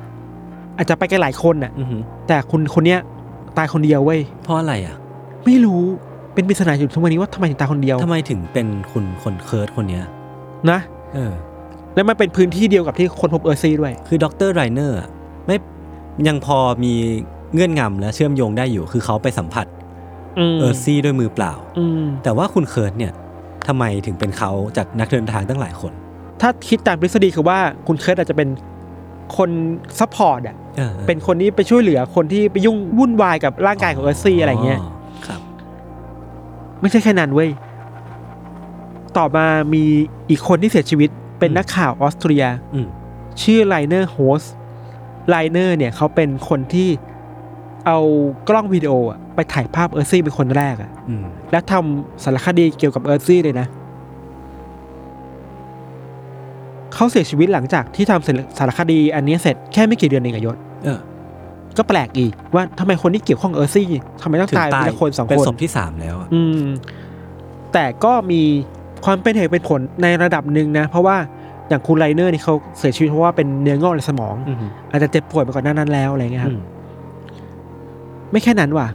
[0.76, 3.00] อาจจะไปกันหลายคนอะ อืมแต่คุณคนเนี้ย
[3.56, 4.96] ตายคนเดียวเว้ย เพราะอะไรอะ
[5.44, 5.82] ไม่รู้
[6.34, 10.04] เป็นปริศนาอยู่ทุกวันนี้ว่าทำไมถึงตายคนเดียวทำไมถึงเป็นคุณคนเคิร์ดคนเนี้ย
[10.70, 10.78] นะ
[11.14, 11.32] เออ
[11.94, 14.98] แล้วมันเป็นพื้นที่เดียวกับที่คนพบเออร์ซีด้วย คือดรไรเนอร์
[15.46, 15.56] ไม่
[16.28, 16.92] ยังพอมี
[17.54, 19.66] เงื่อนงำและเชื่อมโยงได้อยู่ คือเขาไปสัมผัส
[20.38, 23.12] อืมเออร์ซี่ด้วยมือเปล่า อืมแต่ว่าคุณเคิร์ดเนี่ย
[23.66, 25.92] ทำไมถึงเป็นเขาจากนักเดินทางตั้งหลายคน
[26.40, 28.48] ถ้าคิดตามทฤษฎีคือว่าคุณเคิร์ตอาจจะเป็น
[29.36, 29.50] คน
[29.98, 34.80] support อะออเป็นคนที่ไปช่วยเหลือคนที่ไปยุ่งวุ่นวายกับร่างกายของเออร์ซีอะไรเงี้ย
[35.26, 35.40] ครับ
[36.80, 37.50] ไม่ใช่แค่นั้นเว้ย
[39.18, 39.84] ต่อมามี
[40.30, 42.44] อีกคนที่เสียชีวิตเป็นนักข่าวออสเตรีย
[42.74, 42.88] อืม
[43.42, 44.42] ชื่อไลเนอร์โฮส
[45.28, 46.88] ไลเนอร์เนี่ยเขาเป็นคนที่
[47.88, 47.98] เอา
[48.48, 53.66] กล้องวิดีโออะไปถ่ายภาพเออร์ซี่เป็นคนแรกอะอืมแล้วทำสารคดีเกี่ยวกับเออร์ซี่เลยนะ
[56.94, 61.00] เขาเสียชีวิตหลังจากที่ทำสารคดีอันนี้เสร็จแค่ไม่กี่เดือนเองอะยศ เออ
[61.78, 63.88] ก็แปลกอีกว่าทำไมคนที่เกี่ยวข้องเออร์ซี่
[64.22, 66.62] ทำไมต้องถึงตายเป็นคนสองเป็นคนศพที่สามแล้วอะอืม
[67.72, 68.42] แต่ก็มี
[69.04, 71.16] ความเป็นเหตุเป็นผลในระดับหนึ่งนะ เพราะว่า
[71.68, 74.58] อย่างคุณไลเนอร์นี่เขาเสียชีวิตเพราะว่าเป็นเนื้องอกในสมองอืม
[74.90, 76.60] อาจจะเจ็บป่วยมาก่อนหน้านั้นแล้วอะไรเงี้ยคอืรับอืม
[78.32, 78.88] ไม่แค่นั้นว่ะ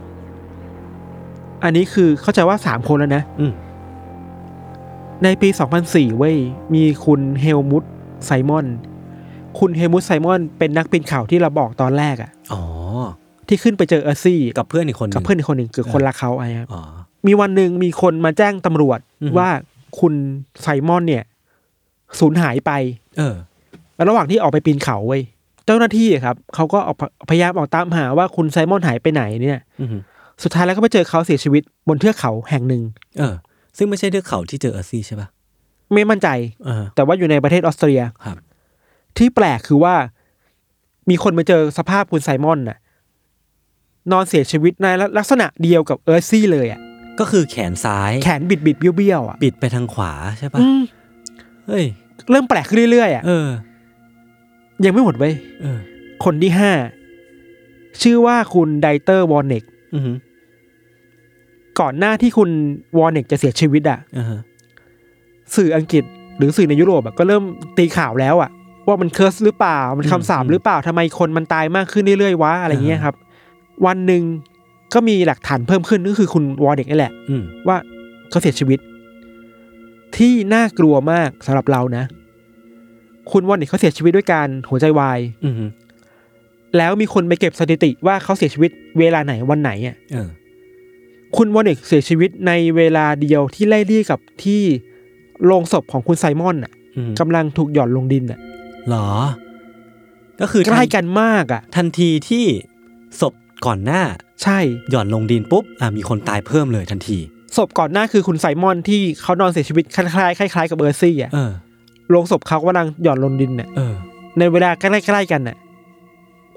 [1.64, 3.52] อันนี้คือเข้าใจว่าสามคนแล้วนะ อืม
[5.24, 5.48] ในปี
[5.84, 6.36] 2004 เว้ย
[6.74, 7.84] มีคุณเฮลมุต
[8.24, 8.66] ไซมอน
[9.58, 12.62] คุณเฮลมุตไซมอน เป็นนักปีนเขาที่เราบอกตอนแรกอะอ๋อ
[13.48, 16.82] ที่ขึ้นไปเจอเออร์ซี่ กับเพื่อนอีกคนกับเพื่อนอีกคนหนึ่งคือคนรักเขาอะไรครับอ๋อ
[17.26, 19.48] มีวันหนึ่งมีคนมาแจ้งตำรวจอือฮึว่า
[20.00, 20.14] คุณ
[20.62, 21.24] ไซมอนเนี่ย
[22.18, 22.72] สูญหายไป
[23.18, 23.34] เออ
[24.08, 25.22] ระหว่างที่ออกไปปีนเขาเว้ย
[25.66, 26.96] เจ้าหน้าที่อะครับเขาก็ออก
[27.30, 29.96] พยายามออกตามหาว่าคุณไซมอนหายไปไหนเนี่ยอืม
[30.42, 32.82] สุดท้ายแล้วก็ไปเจอเขาเสียชีวิตบนเทือกเขาแห่งหนึ่ง
[33.18, 33.34] เออ
[33.76, 35.28] ซึ่งไม่ใช่เทือกเขาที่เจอเออร์ซี่ใช่ป่ะ
[35.92, 36.28] ไม่มั่นใจ
[36.64, 38.36] เออแต่ว่าอยู่ในประเทศออสเตรียครับ
[39.18, 39.94] ที่แปลกคือว่า
[41.10, 42.78] มีคนมาเจอสภาพคุณไซมอนน่ะ
[44.12, 44.86] นอนเสียชีวิตใน
[45.18, 46.80] ลักษณะเดียวกับเออร์ซี่เลยอะ
[47.20, 50.80] ก็คือแขนซ้าย แขนบิดบิดๆเบี้ยวๆอะบิดไปทางขวาใช่ป่ะอืม
[51.66, 51.84] เฮ้ย
[52.30, 53.48] เริ่มแปลกขึ้นเรื่อยๆอะเออ
[54.84, 55.78] ยังไม่หมดเว้ยเออ
[56.24, 56.72] คนที่ห้า
[58.02, 59.64] ชื่อว่าคุณไดเตอร์วอร์เน็ก
[59.94, 60.02] อืม
[61.80, 62.50] ก่อนหน้าที่คุณ
[62.98, 64.40] วอร์เน็กจะเสียชีวิตอะอ่าฮะ
[65.56, 66.04] สื่ออังกฤษ
[66.38, 67.42] หรือสื่อในยุโรปอะก็เริ่ม
[67.78, 68.50] ตีข่าวแล้วอะ
[68.86, 73.14] ว่ามัน curse หรือเปล่า มันคำสาปหรือเปล่าทำไมคนมันตายมากขึ้นเรื่อยๆวะอะไรเงี้ยครับ
[73.86, 74.22] วันหนึ่ง
[74.94, 77.76] ก็มีหลักฐานเพิ่มขึ้นก็คือคุณวอร์เด็กนี่แหละอืมว่า
[78.30, 78.78] เขาเสียชีวิต
[80.16, 82.04] ที่น่ากลัวมากสำหรับเรานะ
[83.32, 85.54] คุณวอร์เด็กเขาเสียชีวิตด้วยการหัวใจวายอืม
[86.76, 90.28] แล้วมีคนไปเก็บสถิติว่าเขาเสียชีวิตเวลาไหนวันไหนอะเออ
[91.36, 94.62] คุณวอนิกเสียชีวิตในเวลาเดียวที่ไล่เลี่ยกับที่
[95.44, 98.38] โลงศพของคุณไซมอนอะอืมกำลังถูกหย่อนลงดินอะ
[98.88, 99.08] หรอ
[100.40, 102.44] ก็คือใกล้กันมากอะ ทันทีที่
[103.20, 103.34] ศพ
[103.66, 104.02] ก่อนหน้า
[104.42, 104.58] ใช่
[104.90, 107.18] หย่อนลงดินปุ๊บอะมีคนตายเพิ่มเลยทันที
[107.56, 111.50] ศพก่อนหน้าคือคุณไซมอนที่เขานอนเสียชีวิตคล้ายๆคล้ายๆกับเบอร์ซี่อะเออ
[112.10, 113.94] โลงศพเขากำลังหย่อนลงดินอะเออ
[114.38, 115.56] ในเวลาใกล้ๆกันน่ะ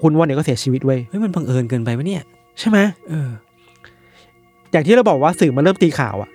[0.02, 2.22] คุณวอนิกก็เสียชีวิตเว้ยเฮ้ยมันบังเอิญเกินไปปะเนี่ย
[2.58, 2.78] ใช่ไหม
[3.08, 3.28] เออ
[4.72, 6.30] อย่างที่เราบอกว่าสื่อมันเริ่มตีข่าวอะ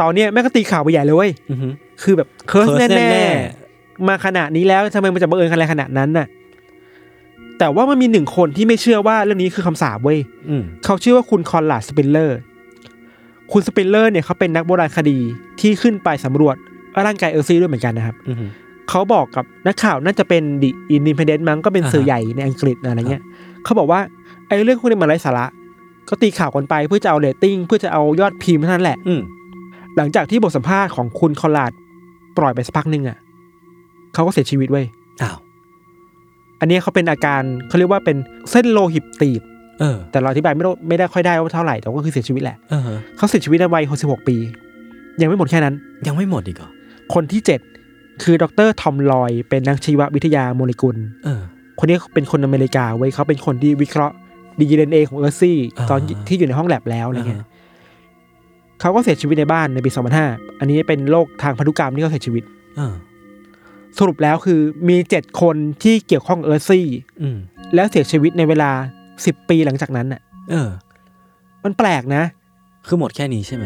[0.00, 1.68] ตอนเนี้ยแม่งก็ตีข่าวไปใหญ่เลยเว้ยอือฮึ
[2.02, 3.26] คือแบบเคิร์ส curse แน่แน่
[3.66, 6.26] ๆมาขนาดนี้แล้วทำไมมันจะบังเอิญอะไรขนาดนั้นน่ะ
[7.58, 12.38] แต่ว่ามันมีหนึ่งคนที่ไม่เชื่อว่าเรื่องนี้คือคำสาปเว้ย อืมเขาชื่อว่าคุณคอนลาดสปิลเลอร์
[13.52, 15.18] คุณสปิลเลอร์เนี่ยเขาเป็นนักโบราณคดี
[15.60, 16.56] ที่ขึ้นไปสำรวจ
[17.06, 18.46] ร่างกายเออร์ซี่ด้วยเหมือนกันนะครับอือฮึ
[18.88, 23.22] เขาบอกกับนักข่าวน่าจะเป็น The Independent มั้งก็เป็นอ่าฮะสื่อใหญ่ในอังกฤษอะไรเงี้ย
[23.64, 24.00] เขาบอกว่า
[24.46, 25.46] ไอ้เรื่องพวกนี้มันไร้สาระ
[26.08, 29.20] ก็ตีข่าวกันไปเพื่อจะเอาเรตติ้งเพื่อจะเอายอดพิมพ์เท่านั้นแหละ อืม
[29.96, 31.72] หลังจากที่บทสัมภาษณ์ของคุณคอนลาด
[32.38, 33.18] ปล่อยไปสักพักหนึ่งอะ
[34.14, 34.86] เขาก็เสียชีวิตเว้ย
[35.22, 35.36] อ้าว
[36.60, 38.16] อันนี้เขาเป็นอาการเขาเรียกว่าเป็น
[38.50, 39.42] เส้นโลหิตตีบ
[39.80, 42.82] เออ แต่เราอธิบายไม่ได้ไม่ได้ค่อยได้ว่าเท่าไหร่แต่ก็คือเสียชีวิตแหละเออ
[43.16, 44.36] เขาเสียชีวิตในวัย66ปี
[45.20, 45.74] ยังไม่หมดแค่นั้น
[46.06, 46.70] ยังไม่หมดอีกเหรอ
[47.14, 47.40] คนที่
[47.82, 51.40] 7คือดรทอมลอย เป็นนักชีววิทยาโมเลกุลเออ
[51.78, 54.14] คนนี้เป็นคนอเมริกาเว้ยเขาเป็นคนที่วิเคราะห์
[54.60, 57.50] ดีเอ็นเอของเออร์ซี่อ่าตอนที่อยู่ในห้องแลบแล้วอะไรเงี้ยอ่าฮะ
[58.80, 59.90] เขาก็เสียชีวิตในบ้านในปี
[60.24, 62.44] 2005อันนี้เป็นโรคทางพันธุกรรมที่เขาเสียชีวิต
[62.76, 62.94] เออ
[63.98, 66.86] สรุปแล้วคือมีเจ็ดคนที่เกี่ยวข้องกับเออร์ซี่
[67.22, 67.36] อืม
[67.74, 68.70] แล้วเสียชีวิตในเวลา
[69.26, 70.68] สิบปีหลังจากนั้นอะ เออ
[71.64, 72.22] มันแปลกนะ
[72.86, 73.64] คือหมดแค่นี้ใช่ไหม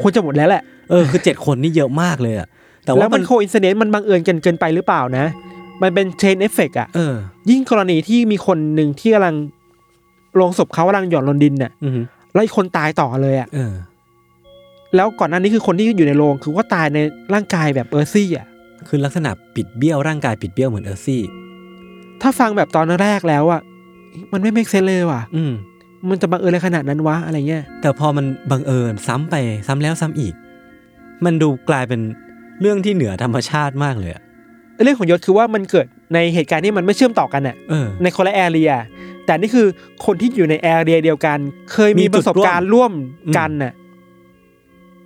[0.00, 2.48] ควรจะหมดแล้วแหละ เออคือเจ็ดคนนี่เยอะมากเลยอะ
[2.84, 5.26] แต่ว่าแล้ว่าวมัมันมัน co incident มันบังเอิญกันเกินไปหรือเปล่านะ
[5.82, 7.14] มันเป็น chain effect อะเออ
[7.50, 9.34] ยิ่งกรณีที่มีคนหนึ่งที่กำลัง
[10.40, 12.00] ลงศพเขากำลังหย่อนลงดินน่ะอือฮึ
[12.32, 13.72] แล้วอีกคนตายต่อเลยอะเออ
[14.94, 16.98] แล้วก่อนหน้านี้คือคนที่อยู่ในโรงคือว่าตายใน
[17.34, 18.46] ร่างกายแบบเออร์ซี่อะ
[18.88, 21.22] คือลักษณะบิดเบี้ยวร่างกายบิดเบี้ยวเหมือนเออร์ซี่
[22.22, 23.60] ถ้าฟังแบบตอนแรกแล้วอะ
[24.32, 25.52] มันไม่ make sense เลยว่ะ อืม
[26.08, 29.34] มันจะบังเอิญอะไรขนาดนั้นวะอะไรเงี้ยแต่พอมันบังเอิญซ้ำไป
[29.66, 30.34] ซ้ำแล้วซ้ำอีก
[31.24, 32.00] มันดูกลายเป็น
[32.60, 34.22] เรื่องที่เหนือธรรมชาติมากเลยอะ
[34.82, 38.72] เรื่องของยศคือว่ามันเกิดในเหตุการณ์ที่มันไม่เชื่อมต่อกันอะเออ ในคนละแอเรีย
[39.26, 39.66] แต่นี่คือ
[40.06, 41.38] คนที่อยู่ในแอเรียเดียวกัน
[41.72, 42.92] เคยมีมีปจุดระสบการณ์ร่วม
[43.36, 43.72] กันน่ะ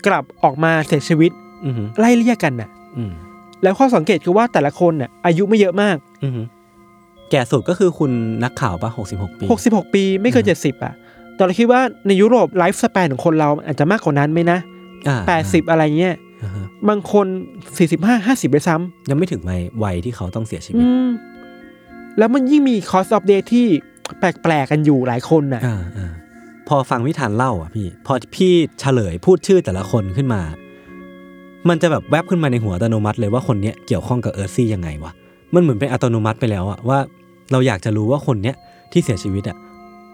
[0.07, 1.31] กลับออกมาเสียชีวิต
[1.65, 3.13] อือฮึไล่เลี่ยกันน่ะ อืม
[3.63, 6.43] แล้วข้อสังเกตคือว่าแต่ละคนน่ะอายุไม่เยอะมาก อือฮึ
[7.31, 8.11] แก่สุดก็คือคุณ
[8.45, 10.95] นักข่าวปะหกสิบหกปี 66 ปีไม่เกินอืม70 อะ
[11.35, 14.59] แต่เราคิดว่าในยุโรปไลฟ์สเปนของคนเราอาจจะมากกว่านั้นไหมนะ
[15.09, 15.19] อ่า
[15.51, 17.27] 80อะไรเงี้ยอ่าฮะบางคน
[17.77, 18.77] 45 50ด้วยซ้ำ
[19.11, 21.09] ยังไม่ถึงวัยวัยที่เขาต้องเสียชีวิต อืม
[22.19, 23.67] แล้วมันยิ่งมี cause of death ที่
[24.19, 26.13] แปลกๆกันอยู่หลายคนน่ะอ่าอ่า
[26.69, 30.43] พอฟังวิธานเล่าอะพี่ พอพี่เฉลยพูดชื่อแต่ละคนขึ้นมา
[31.69, 35.13] มันจะแบบแวบขึ้นมาในหัวอัตโนมัติเลยว่าคนเนี้ยเกี่ยวข้องกับเออร์ซี่ยังไงวะ
[35.55, 36.99] มันเหมือนเป็นอัตโนมัติไปแล้วอะว่า
[37.53, 38.57] เราอยากจะรู้ว่าคนเนี้ย
[38.93, 39.57] ที่เสียชีวิตอะ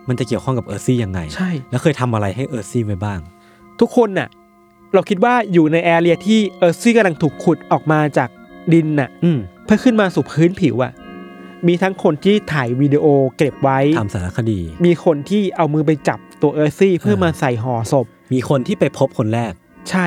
[0.09, 3.21] มันจะเกี่ยวข้องกับเออร์ซี่ยังไง ใช่ แล้วเคยทำอะไรให้เออร์ซี่ไว้บ้าง
[3.81, 4.29] ทุกคนน่ะ
[4.95, 8.29] เราคิดว่าอยู่ใน area ที่เออร์ซี่กำลังถูกขุดออกมาจาก
[8.73, 10.93] ดินน่ะ อืมเพื่อขึ้นมาสู่พื้นผิวอะ
[11.67, 13.05] มีทั้งคนที่ถ่ายวิดีโอ
[13.39, 19.53] เก็บไว้ ทำสารคดี มีคนที่เอามือไปจับตัวเออร์ซี่เพื่อมาใส่ห่อศพ มีคนที่ไปพบคนแรก
[19.91, 20.07] ใช่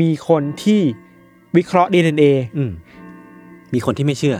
[0.00, 0.80] มีคนที่
[1.56, 2.24] วิเคราะห์ DNA
[2.58, 2.70] อืม
[3.74, 4.36] มีคนที่ไม่เชื่อ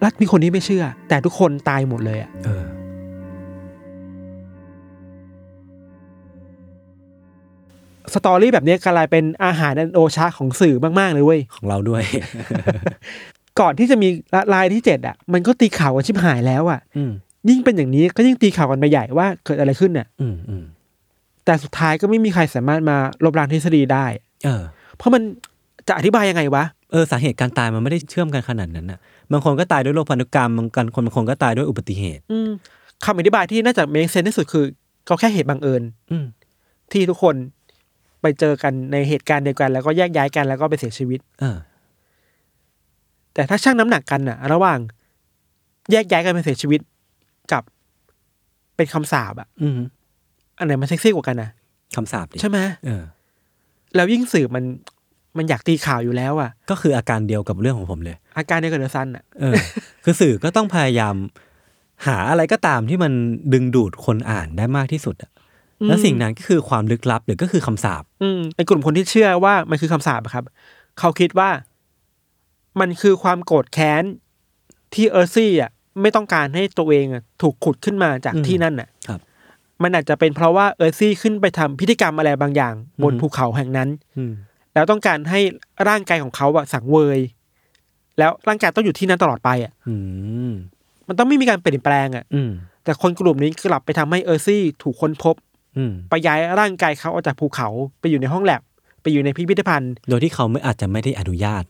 [0.00, 2.64] และมีคนที่ไม่เชื่อ แต่ทุกคนตายหมดเลยอะ เออ
[8.14, 12.02] สตอรี่แบบนี้กลายเป็นอาหารอันโอชาของสื่อมาก ๆ เลยเว้ย ของเราด้วย
[13.60, 14.08] ก่อนที่จะมี
[14.54, 17.12] ลายที่เจ็ดอะ มันก็ตีข่าวกันชิบหายแล้วอะอืม
[17.48, 20.64] ยิ่งเป็นอย่างนี้ก็ยิ่งตีข่าวกันไปใหญ่ว่าเกิดอะไรขึ้นน่ะอืมอืม
[21.44, 24.06] แต่สุดท้ายก็ไม่มีใครสามารถมาลบล้างทฤษฎีได้
[24.44, 24.62] เออ
[24.96, 25.22] เพราะมัน
[25.88, 28.98] จะอธิบายยังไงวะเออสาเหตุการตายมันไม่ได้เชื่อมกันขนาดนั้นน่ะ
[29.32, 32.50] บางคนก็ตายด้วยโรคพันธุกรรมบางกันคนบางคนก็ตายด้วยอุบัติเหตุ อืม
[33.04, 34.64] คำอธิบายที่น่าจะเมคเซนที่สุดคือ
[35.08, 36.24] ก็แค่เหตุบังเอิญอืม
[36.92, 37.34] ที่ทุกคน
[38.26, 41.56] ไปเจอกันในเหตุการณ์เดียวกัน แล้วก็แยกย้ายกันแล้วก็ไปเสียชีวิต เออ
[43.34, 44.78] แต่ถ้าชั่งน้ำหนักกันน่ะ ระหว่าง
[45.92, 46.80] แยกย้ายกันไปเสียชีวิต
[47.52, 47.62] กับ
[48.76, 49.78] เป็นคำสาบอะอืม
[50.58, 51.50] อันไหนมันเซ็กซี่กว่ากันนะ
[51.96, 53.02] คำสาปดิใช่ไหมเออ
[53.94, 54.64] แล้วยิ่งสื่อมัน
[55.36, 59.54] มันอยากตีข่าวอยู่แล้วอะก็คืออาการเดียวกับเรื่องของผมเลย อาการเดียวกับเดอะซันอะเออ
[60.04, 61.14] คือสื่อก็ต้องพยายาม
[62.06, 63.12] หาอะไรก็ตามที่มัน
[63.52, 65.30] ดึงดูดคนอ่านได้มากที่สุดอะ
[65.88, 70.44] แล้วสิ่งนั้นก็คือความลึกลับหรือก็คือคำสาปอืมไอ้กลุ่มคนที่เชื่อว่ามันคือคำสาปอะครับ
[70.98, 71.50] เขาคิดว่า
[72.80, 74.02] มันคือความโกรธแค้น
[74.94, 75.70] ที่เออร์ซี่อะ
[76.00, 79.20] ไม่ต้องการให้ตัวเองอะถูกขุดขึ้นมาจากอืมที่นั่นน่ะครับ
[79.82, 84.32] มันอาจจะเป็นเพราะว่าเออร์ซี่ขึ้นไปทำพิธีกรรมอะไรบางอย่าง บนอืมภูเขาแห่งนั้น อืม
[84.74, 85.40] แล้วต้องการให้
[85.88, 87.20] ร่างกายของเขาอะสังเวย
[88.18, 89.94] แล้วร่างกายต้องอยู่ที่นั้นตลอดไปอะอื
[90.50, 90.52] ม
[91.08, 92.50] มันต้องไม่มีการเปลี่ยนแปลงอะอืม
[92.84, 95.55] แต่คนกลุ่มนี้กลับไปทำให้เออร์ซี่ถูกค้นพบอืม
[96.10, 97.68] ไปย้ายร่างกายเขาออกจากภูเขา
[98.00, 98.62] ไปอยู่ในห้องแลบ
[99.02, 101.64] ไปอยู่ในพิพิธภัณฑ์ โดยที่เขาไม่อาจจะไม่ได้อนุญาต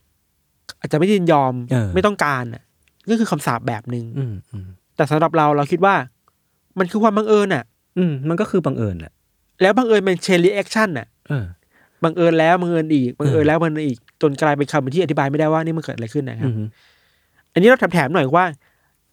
[0.79, 2.63] อาจจะไม่ยินยอมเออไม่ต้องการอะ
[3.07, 5.95] นี่คือคำสาปแบบหนึ่งอืมอืมแต่สำหรับเราเราคิดว่า
[6.79, 7.63] มันคือความบังเอิญอะ
[7.97, 9.13] อืม มันก็คือบังเอิญแหละ
[9.61, 11.45] แล้วบังเอิญเป็น chain reaction อะเออ
[12.03, 16.67] บังเอิญแล้วบังเอิญอีกบังเอิญเออแล้วบังเอิญอีกจนกลายเป็นคำที่อธิบายไม่ได้ว่านี่มันเกิดอะไรขึ้นนะครับ อืม
[17.53, 18.45] อันนี้เราแถมๆหน่อยว่า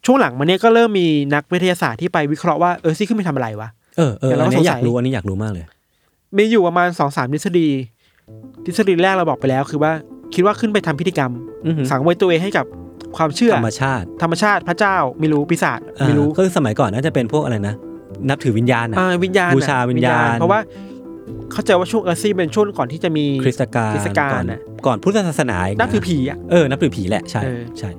[0.07, 5.65] ช่วงหลังมาเนี้ยก็เริ่มมีนักวิทยาศาสตร์ที่ไปวิเคราะห์ว่าเออร์ซี่ขึ้นไปทำอะไรวะ เออเออเดี๋ยวเราก็สงสัอันนี้อยากรู้อันนี้อยากรู้มากเลย
[6.37, 7.69] มีอยู่ประมาณสองสามทฤษฎี
[8.65, 9.93] ทฤษฎีแรกเราบอกไปแล้ว คือว่า
[10.35, 11.33] คิดว่าขึ้นไปทำพิธีกรรม
[11.67, 12.65] อือหือสังเวยตัวเองให้กับ
[13.17, 17.75] ความเชื่อธรรมชาติ ธรรมชาติพระเจ้าไม่รู้ปีศาจอ่าไม่รู้ก็คือสมัยก่อนน่าจะเป็นพวกอะไรนะ
[18.29, 20.61] นับถือวิญญาณอะอ่าวิญญาณบูน่ะชาวิญญาณ เพราะว่า
[21.53, 27.91] เข้าใจว่าช่วงเออร์ซี่เป็นช่วงก่อนที่จะมีคริสตกาลคริสตกาลก่อนน่ะก่อนพุทธศาสนาอีกะนับถือผีอะเออนับถือผีแหละใช่เออใช่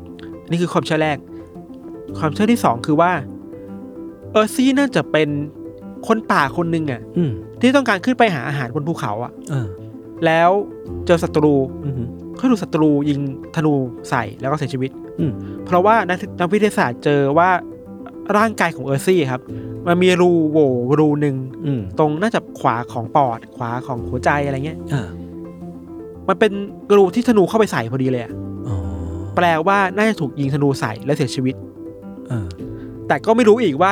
[0.50, 1.18] นี่คือความเชื่อแรก
[2.20, 3.12] ความเชื่อที่สองคือว่า
[4.32, 5.30] เออร์ซี่น่าจะเป็น
[6.08, 7.32] คนป่าคนหนึ่งอะอืม
[7.62, 9.68] ที่ต้องการขึ้นไปหาอาหารบนภูเขาอะเออ
[10.26, 10.50] แล้ว
[11.06, 13.20] เจอศัตรูอือหือเขาถูกศัตรูยิง
[13.56, 13.74] ธนู
[14.10, 15.32] ใส่แล้วก็เสียชีวิตอืม
[15.66, 17.50] เพราะว่านักนักวิทยาศาสตร์เจอว่า
[18.38, 19.42] ร่างกายของเออร์ซี่ครับ
[19.88, 21.36] มันมีรูโหว่รูหนึ่ง
[21.66, 25.08] อืมตรงน่าจะขวาของปอด ขวาของหัวใจอะไรเงี้ยอ่า
[26.28, 26.52] มันเป็น
[26.98, 28.32] รูที่ธนูเข้าไปใส่พอดีเลยอะ
[28.68, 28.76] อ๋อ
[29.36, 31.56] แปลว่าน่าจะถูกยิงธนูใส่และเสียชีวิต
[32.28, 32.48] เออ
[33.08, 33.92] แต่ก็ไม่รู้อีกว่า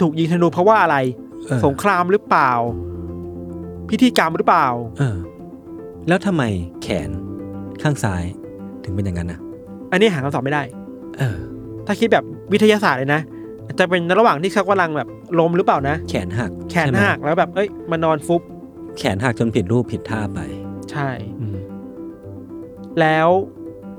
[0.00, 1.23] ถูกยิงธนูเพราะว่าอะไรเออ
[1.64, 2.52] สงครามหรือเปล่า
[3.90, 4.66] พิธีกรรมหรือเปล่า
[4.98, 5.16] เออ
[6.08, 6.42] แล้วทำไม
[6.82, 7.10] แขน
[7.82, 8.24] ข้างซ้าย
[8.84, 9.40] ถึงเป็นอย่างนั้นนะ
[9.92, 10.62] อันนี้หาคำตอบไม่ได้
[11.18, 11.36] เออ
[11.86, 13.20] ถ้าคิดแบบวิทยาศาสตร์เลยนะ
[13.66, 18.40] อาจจะเป็นระหว่างที่เขากำลังแบบล้มหรือเปล่านะ แขนหักแขนใช่ไมหักแล้วแบบเอ้ยมานอนฟุบ
[18.98, 20.40] แขนหักจนผิดรูปผิดท่าไป
[20.90, 21.08] ใช่
[21.40, 21.56] อืม
[23.00, 23.28] แล้ว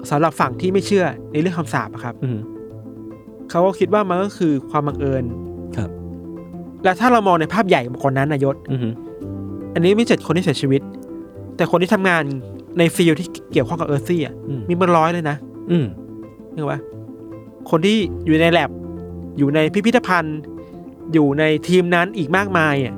[0.09, 2.37] สำหรับฝั่งที่ไม่เชื่อในเรื่องคำสาปอะครับ อืม
[3.49, 5.23] เขาก็คิดว่ามันก็คือความบังเอิญ
[5.77, 5.89] ครับ
[6.85, 8.93] แล้วถ้าเรามองในภาพใหญ่กว่านั้นนายศอือหือ
[9.73, 10.81] อันนี้ไม่เจ็ดคนที่เสียชีวิต
[11.55, 12.23] แต่คนที่ทำงาน
[12.77, 15.37] ในฟิลด์ที่เกี่ยวข้องกับเออร์ซี่อะอืมมีเป็นร้อยเลยนะ
[15.71, 15.85] อืม
[16.55, 16.79] นึกว่า
[17.69, 18.69] คนที่อยู่ในแลบ
[19.37, 20.39] อยู่ในพิพิธภัณฑ์
[21.13, 22.93] อยู่ในทีมนั้นอีกมากมายอะ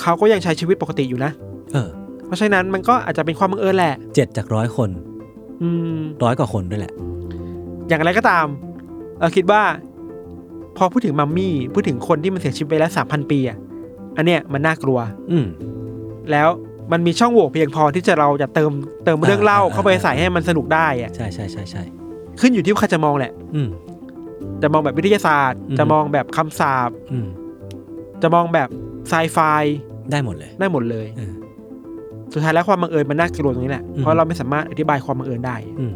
[0.00, 1.32] เขาก็ยังใช้ชีวิตปกติอยู่นะ
[1.72, 1.88] เออ
[2.26, 4.90] เพราะฉะนั้นมันก็อาจจะเป็นความบังเอิญแหละเจ็ดจากร้อยคน
[5.62, 5.68] อื
[5.98, 6.92] มร้อยกว่าคนด้วยแหละ
[7.88, 8.46] อย่างไรก็ตาม
[9.20, 9.62] เราคิดว่า
[10.76, 13.58] พอพูดถึงมัมมี่พูดถึงคนที่มันเสียชีวิตไปแล้วสามพันปีอะ
[14.16, 14.98] อันเนี้ยมันน่ากลัว
[15.30, 15.46] อืม
[16.30, 16.48] แล้ว
[16.92, 18.72] มันมีช่องโหว่เพียงพอที่จะเราจะเติม
[19.04, 21.82] เติมเรื่องเล่าอ่าเข้าไปใส่ให้มันสนุกได้อะใช่ใช่ใช่ใช่
[22.40, 23.68] ขึ้นอยู่ที่ว่าใครจะมองแหละ อืม
[24.62, 27.26] จะมองแบบวิทยาศาสตร์อืมจะมองแบบคำสาปอืม
[28.22, 28.68] จะมองแบบ
[29.08, 29.38] ไซไฟ
[30.10, 31.32] ได้หมดเลย ได้หมดเลยเออ
[32.32, 35.92] สุดท้ายแล้วความบังเอิญมันน่ากลัวตรงนี้แหละอืมเพราะเราไม่สามารถอธิบายความบังเอิญได้อืม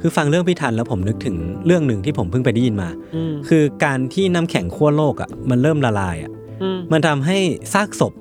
[0.00, 1.36] คือฟังเรื่องพี่ทันแล้วผมนึกถึง
[1.66, 6.32] เรื่องหนึ่งที่ผมเพิ่งไปได้ยินมาอืมคือการที่น้ำแข็งขั้วโลกอะมันเริ่มละลายอะ
[6.62, 7.38] อืมมันทำให้
[7.74, 8.12] ซากศพ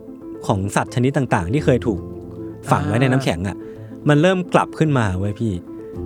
[0.47, 1.99] ของสัตว์ชนิดต่างๆ ที่เคยถูก
[2.71, 3.57] ฝังไว้ในอ่าน้ำแข็งอะ
[4.09, 5.53] มันเริ่มกลับขึ้นมาเว้ยพี่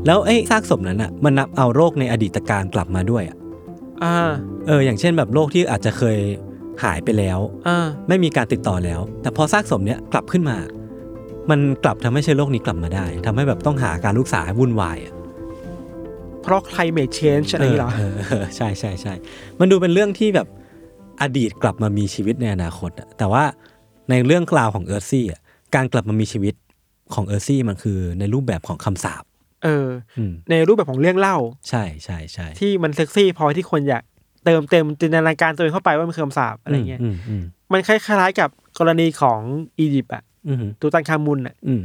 [0.05, 3.37] แล้วไอ้ซากศพนั้นอะมันนับเอาโรคในอดีตการกลับมาด้วยอะ
[4.03, 4.15] อ่า
[4.67, 6.17] เออ อย่างเช่นแบบโรคที่อาจจะเคย
[6.83, 10.57] หายไปแล้วอ่าไม่มีการติดต่อแล้ว แต่พอซากศพเนี้ยกลับขึ้นมา
[11.49, 15.13] มันกลับทำให้เชื้อโรคนี้กลับมาได้ทำให้แบบต้องหาการรักษาให้วุ่นวายอะ
[16.43, 19.13] เพราะ climate change อะไรอย่างนี้เหรอเออเออใช่ใช่ใช่
[19.59, 20.47] มันดูเป็นเรื่องที่แบบ
[21.21, 23.43] อดีตกลับมามีชีวิตในอนาคตอะแต่ว่า
[24.09, 25.41] ในเรื่องกล่าวของเออร์ซี่อะ
[25.75, 26.53] การกลับมามีชีวิต
[27.13, 29.23] ของเออร์ซี่มันคือในรูปแบบของคำสาป
[29.63, 29.87] เออ
[30.17, 31.37] อืมในรูปแบบของเรื่องเล่า
[31.69, 34.03] ใช่ใช่ใช่ที่มันเซ็กซี่พอที่คนอยาก
[34.45, 39.39] เติมเต็มจินตนาการตัวเองเข้าไปว่ามันคือคำสาปอะไรเงี้ยอืมอืมมันคล้ายๆกับกรณีของ
[39.79, 41.81] อียิปต์อะอืมอืมตูตันคามุนอะอืม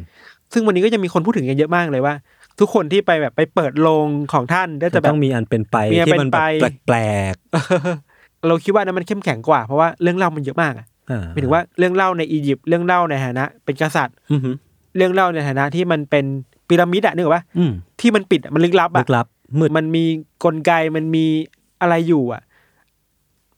[0.53, 2.15] ซึ่งวันนี้ก็จะมีคนพูดถึงกันเยอะมากเลยว่า
[2.61, 6.99] ทุกคนที่ไปแบบไปเปิดโรงของท่านก็จะแบต้บองมีอันเป็นไปมีอันที่เป็นมันแบบไปแปล
[7.33, 7.35] ก
[8.47, 14.57] เราคิดว่านั้นมันเข้มแข็งกว่าเพราะว่าเรื่องเล่ามันเยอะมากอะๆอ่าหมายถึงว่าเรื่องเล่าในอียิปต์เรื่องเล่าในฐานะ เป็นกษัตริย์อืมอืม
[14.97, 16.25] เรื่องเล่าในฐานะที่มันเป็น
[16.69, 19.27] พีระมิดอะนึกออกปะอืมที่มันปิดอะมันลึกลับลึอะกลับ
[19.59, 20.05] มืดมันมี
[20.45, 21.25] กลไกมันมี
[21.81, 22.43] อะไรอยู่อะ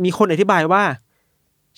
[0.05, 0.83] มีคนอธิบายว่า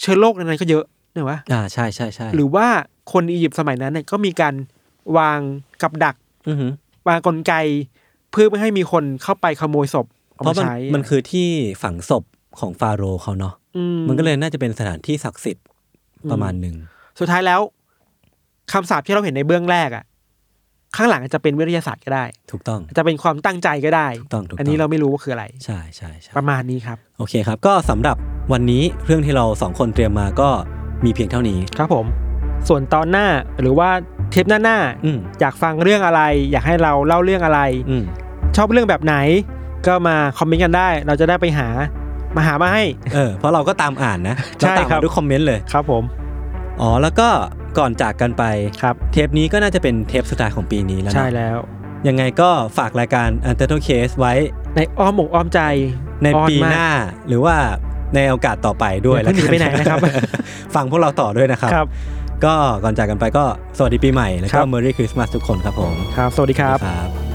[0.00, 2.66] เชื้อโรคในนั้นก็เยอะนึกออกปะอ่าใช่ใช่ใช่หรือว่า
[3.12, 4.54] คนอียิปต์สมัยนั้นเนี่ยก็มีการ
[5.18, 5.38] วาง
[5.82, 6.16] กับดัก
[6.48, 6.72] อือหือ
[7.08, 7.54] วางกลไก
[8.30, 11.48] เพื่อไม่ให้มีคนเข้าไปขโมยศพเอาเพราะมามันใช้มันคือที่
[11.82, 12.24] ฝังศพ
[12.60, 15.66] ของฟาโรห์เขาเนาะอืมันก็เลยน่าจะเป็นสถานที่ศักดิ์สิทธิ์
[16.30, 16.76] ประมาณหนึ่ง
[17.18, 17.60] สุดท้ายแล้ว
[18.72, 20.04] คำสาปที่เราเห็นในเบื้องแรกอะ
[20.96, 28.16] ข้างหลังอาจจะเป็นวิทยาศาสตร์ก็ได้ถูกต้อง อาจจะเป็นความตั้งใจก็ได้ ถูกต้องถูกต้อง อันนี้เราไม่รู้ว่าคืออะไร ใช่ใช่ใช่ ประมาณนี้ครับ โอเคครับ ก็สำหรับ
[28.52, 30.48] วันนี้เรื่องที่เราสองคนเตรียมมาก็
[31.04, 32.06] มีเพียงเท่านี้ ครับผม
[32.68, 33.26] ส่วนตอนหน้า
[33.60, 33.90] หรือว่า
[34.32, 37.60] เทปหน้าหน้าๆอืมอยากฟังเรื่องอะไร อยากให้เราเล่าเรื่องอะไร
[37.90, 38.04] อืม
[38.56, 39.16] ชอบเรื่องแบบไหน
[39.86, 41.68] ก็มาคอมเมนต์กันได้ เราจะได้ไปหา
[42.36, 46.02] มาหามาให้เออเพราะเราก็ตามอ่านนะใช่เราตามครับอ่านทุกคอมเมนต์เลยครับผม
[46.80, 47.28] อ๋อแล้วก็
[47.78, 48.44] ก่อนจากกันไป
[48.82, 51.58] ครับ เทปนี้ก็น่าจะเป็นเทปสุดท้ายของปีนี้แล้วนะใช่แล้ว
[52.08, 54.34] ยังไงก็ฝากรายการ u n t i t l e Case ไว้
[54.74, 55.60] ในอ้อมอกอ้อมใจ
[56.22, 56.88] ในอ้อปีมกหน้า
[57.28, 57.56] หรือว่า
[58.14, 59.98] ในโอกาสต่อไปด้วยอย่าเพิ่งหนีไปไหนนะครับ
[60.74, 61.86] ฟังพวกเราต่อด้วยนะครับครับ
[62.44, 63.44] ก็ก่อนจากกันไปก็
[63.78, 67.31] สวัสดีปีใหม่แล้วครัก็บ Merry Christmas ทุกคนครับผมครับ สวัสดีครับครับ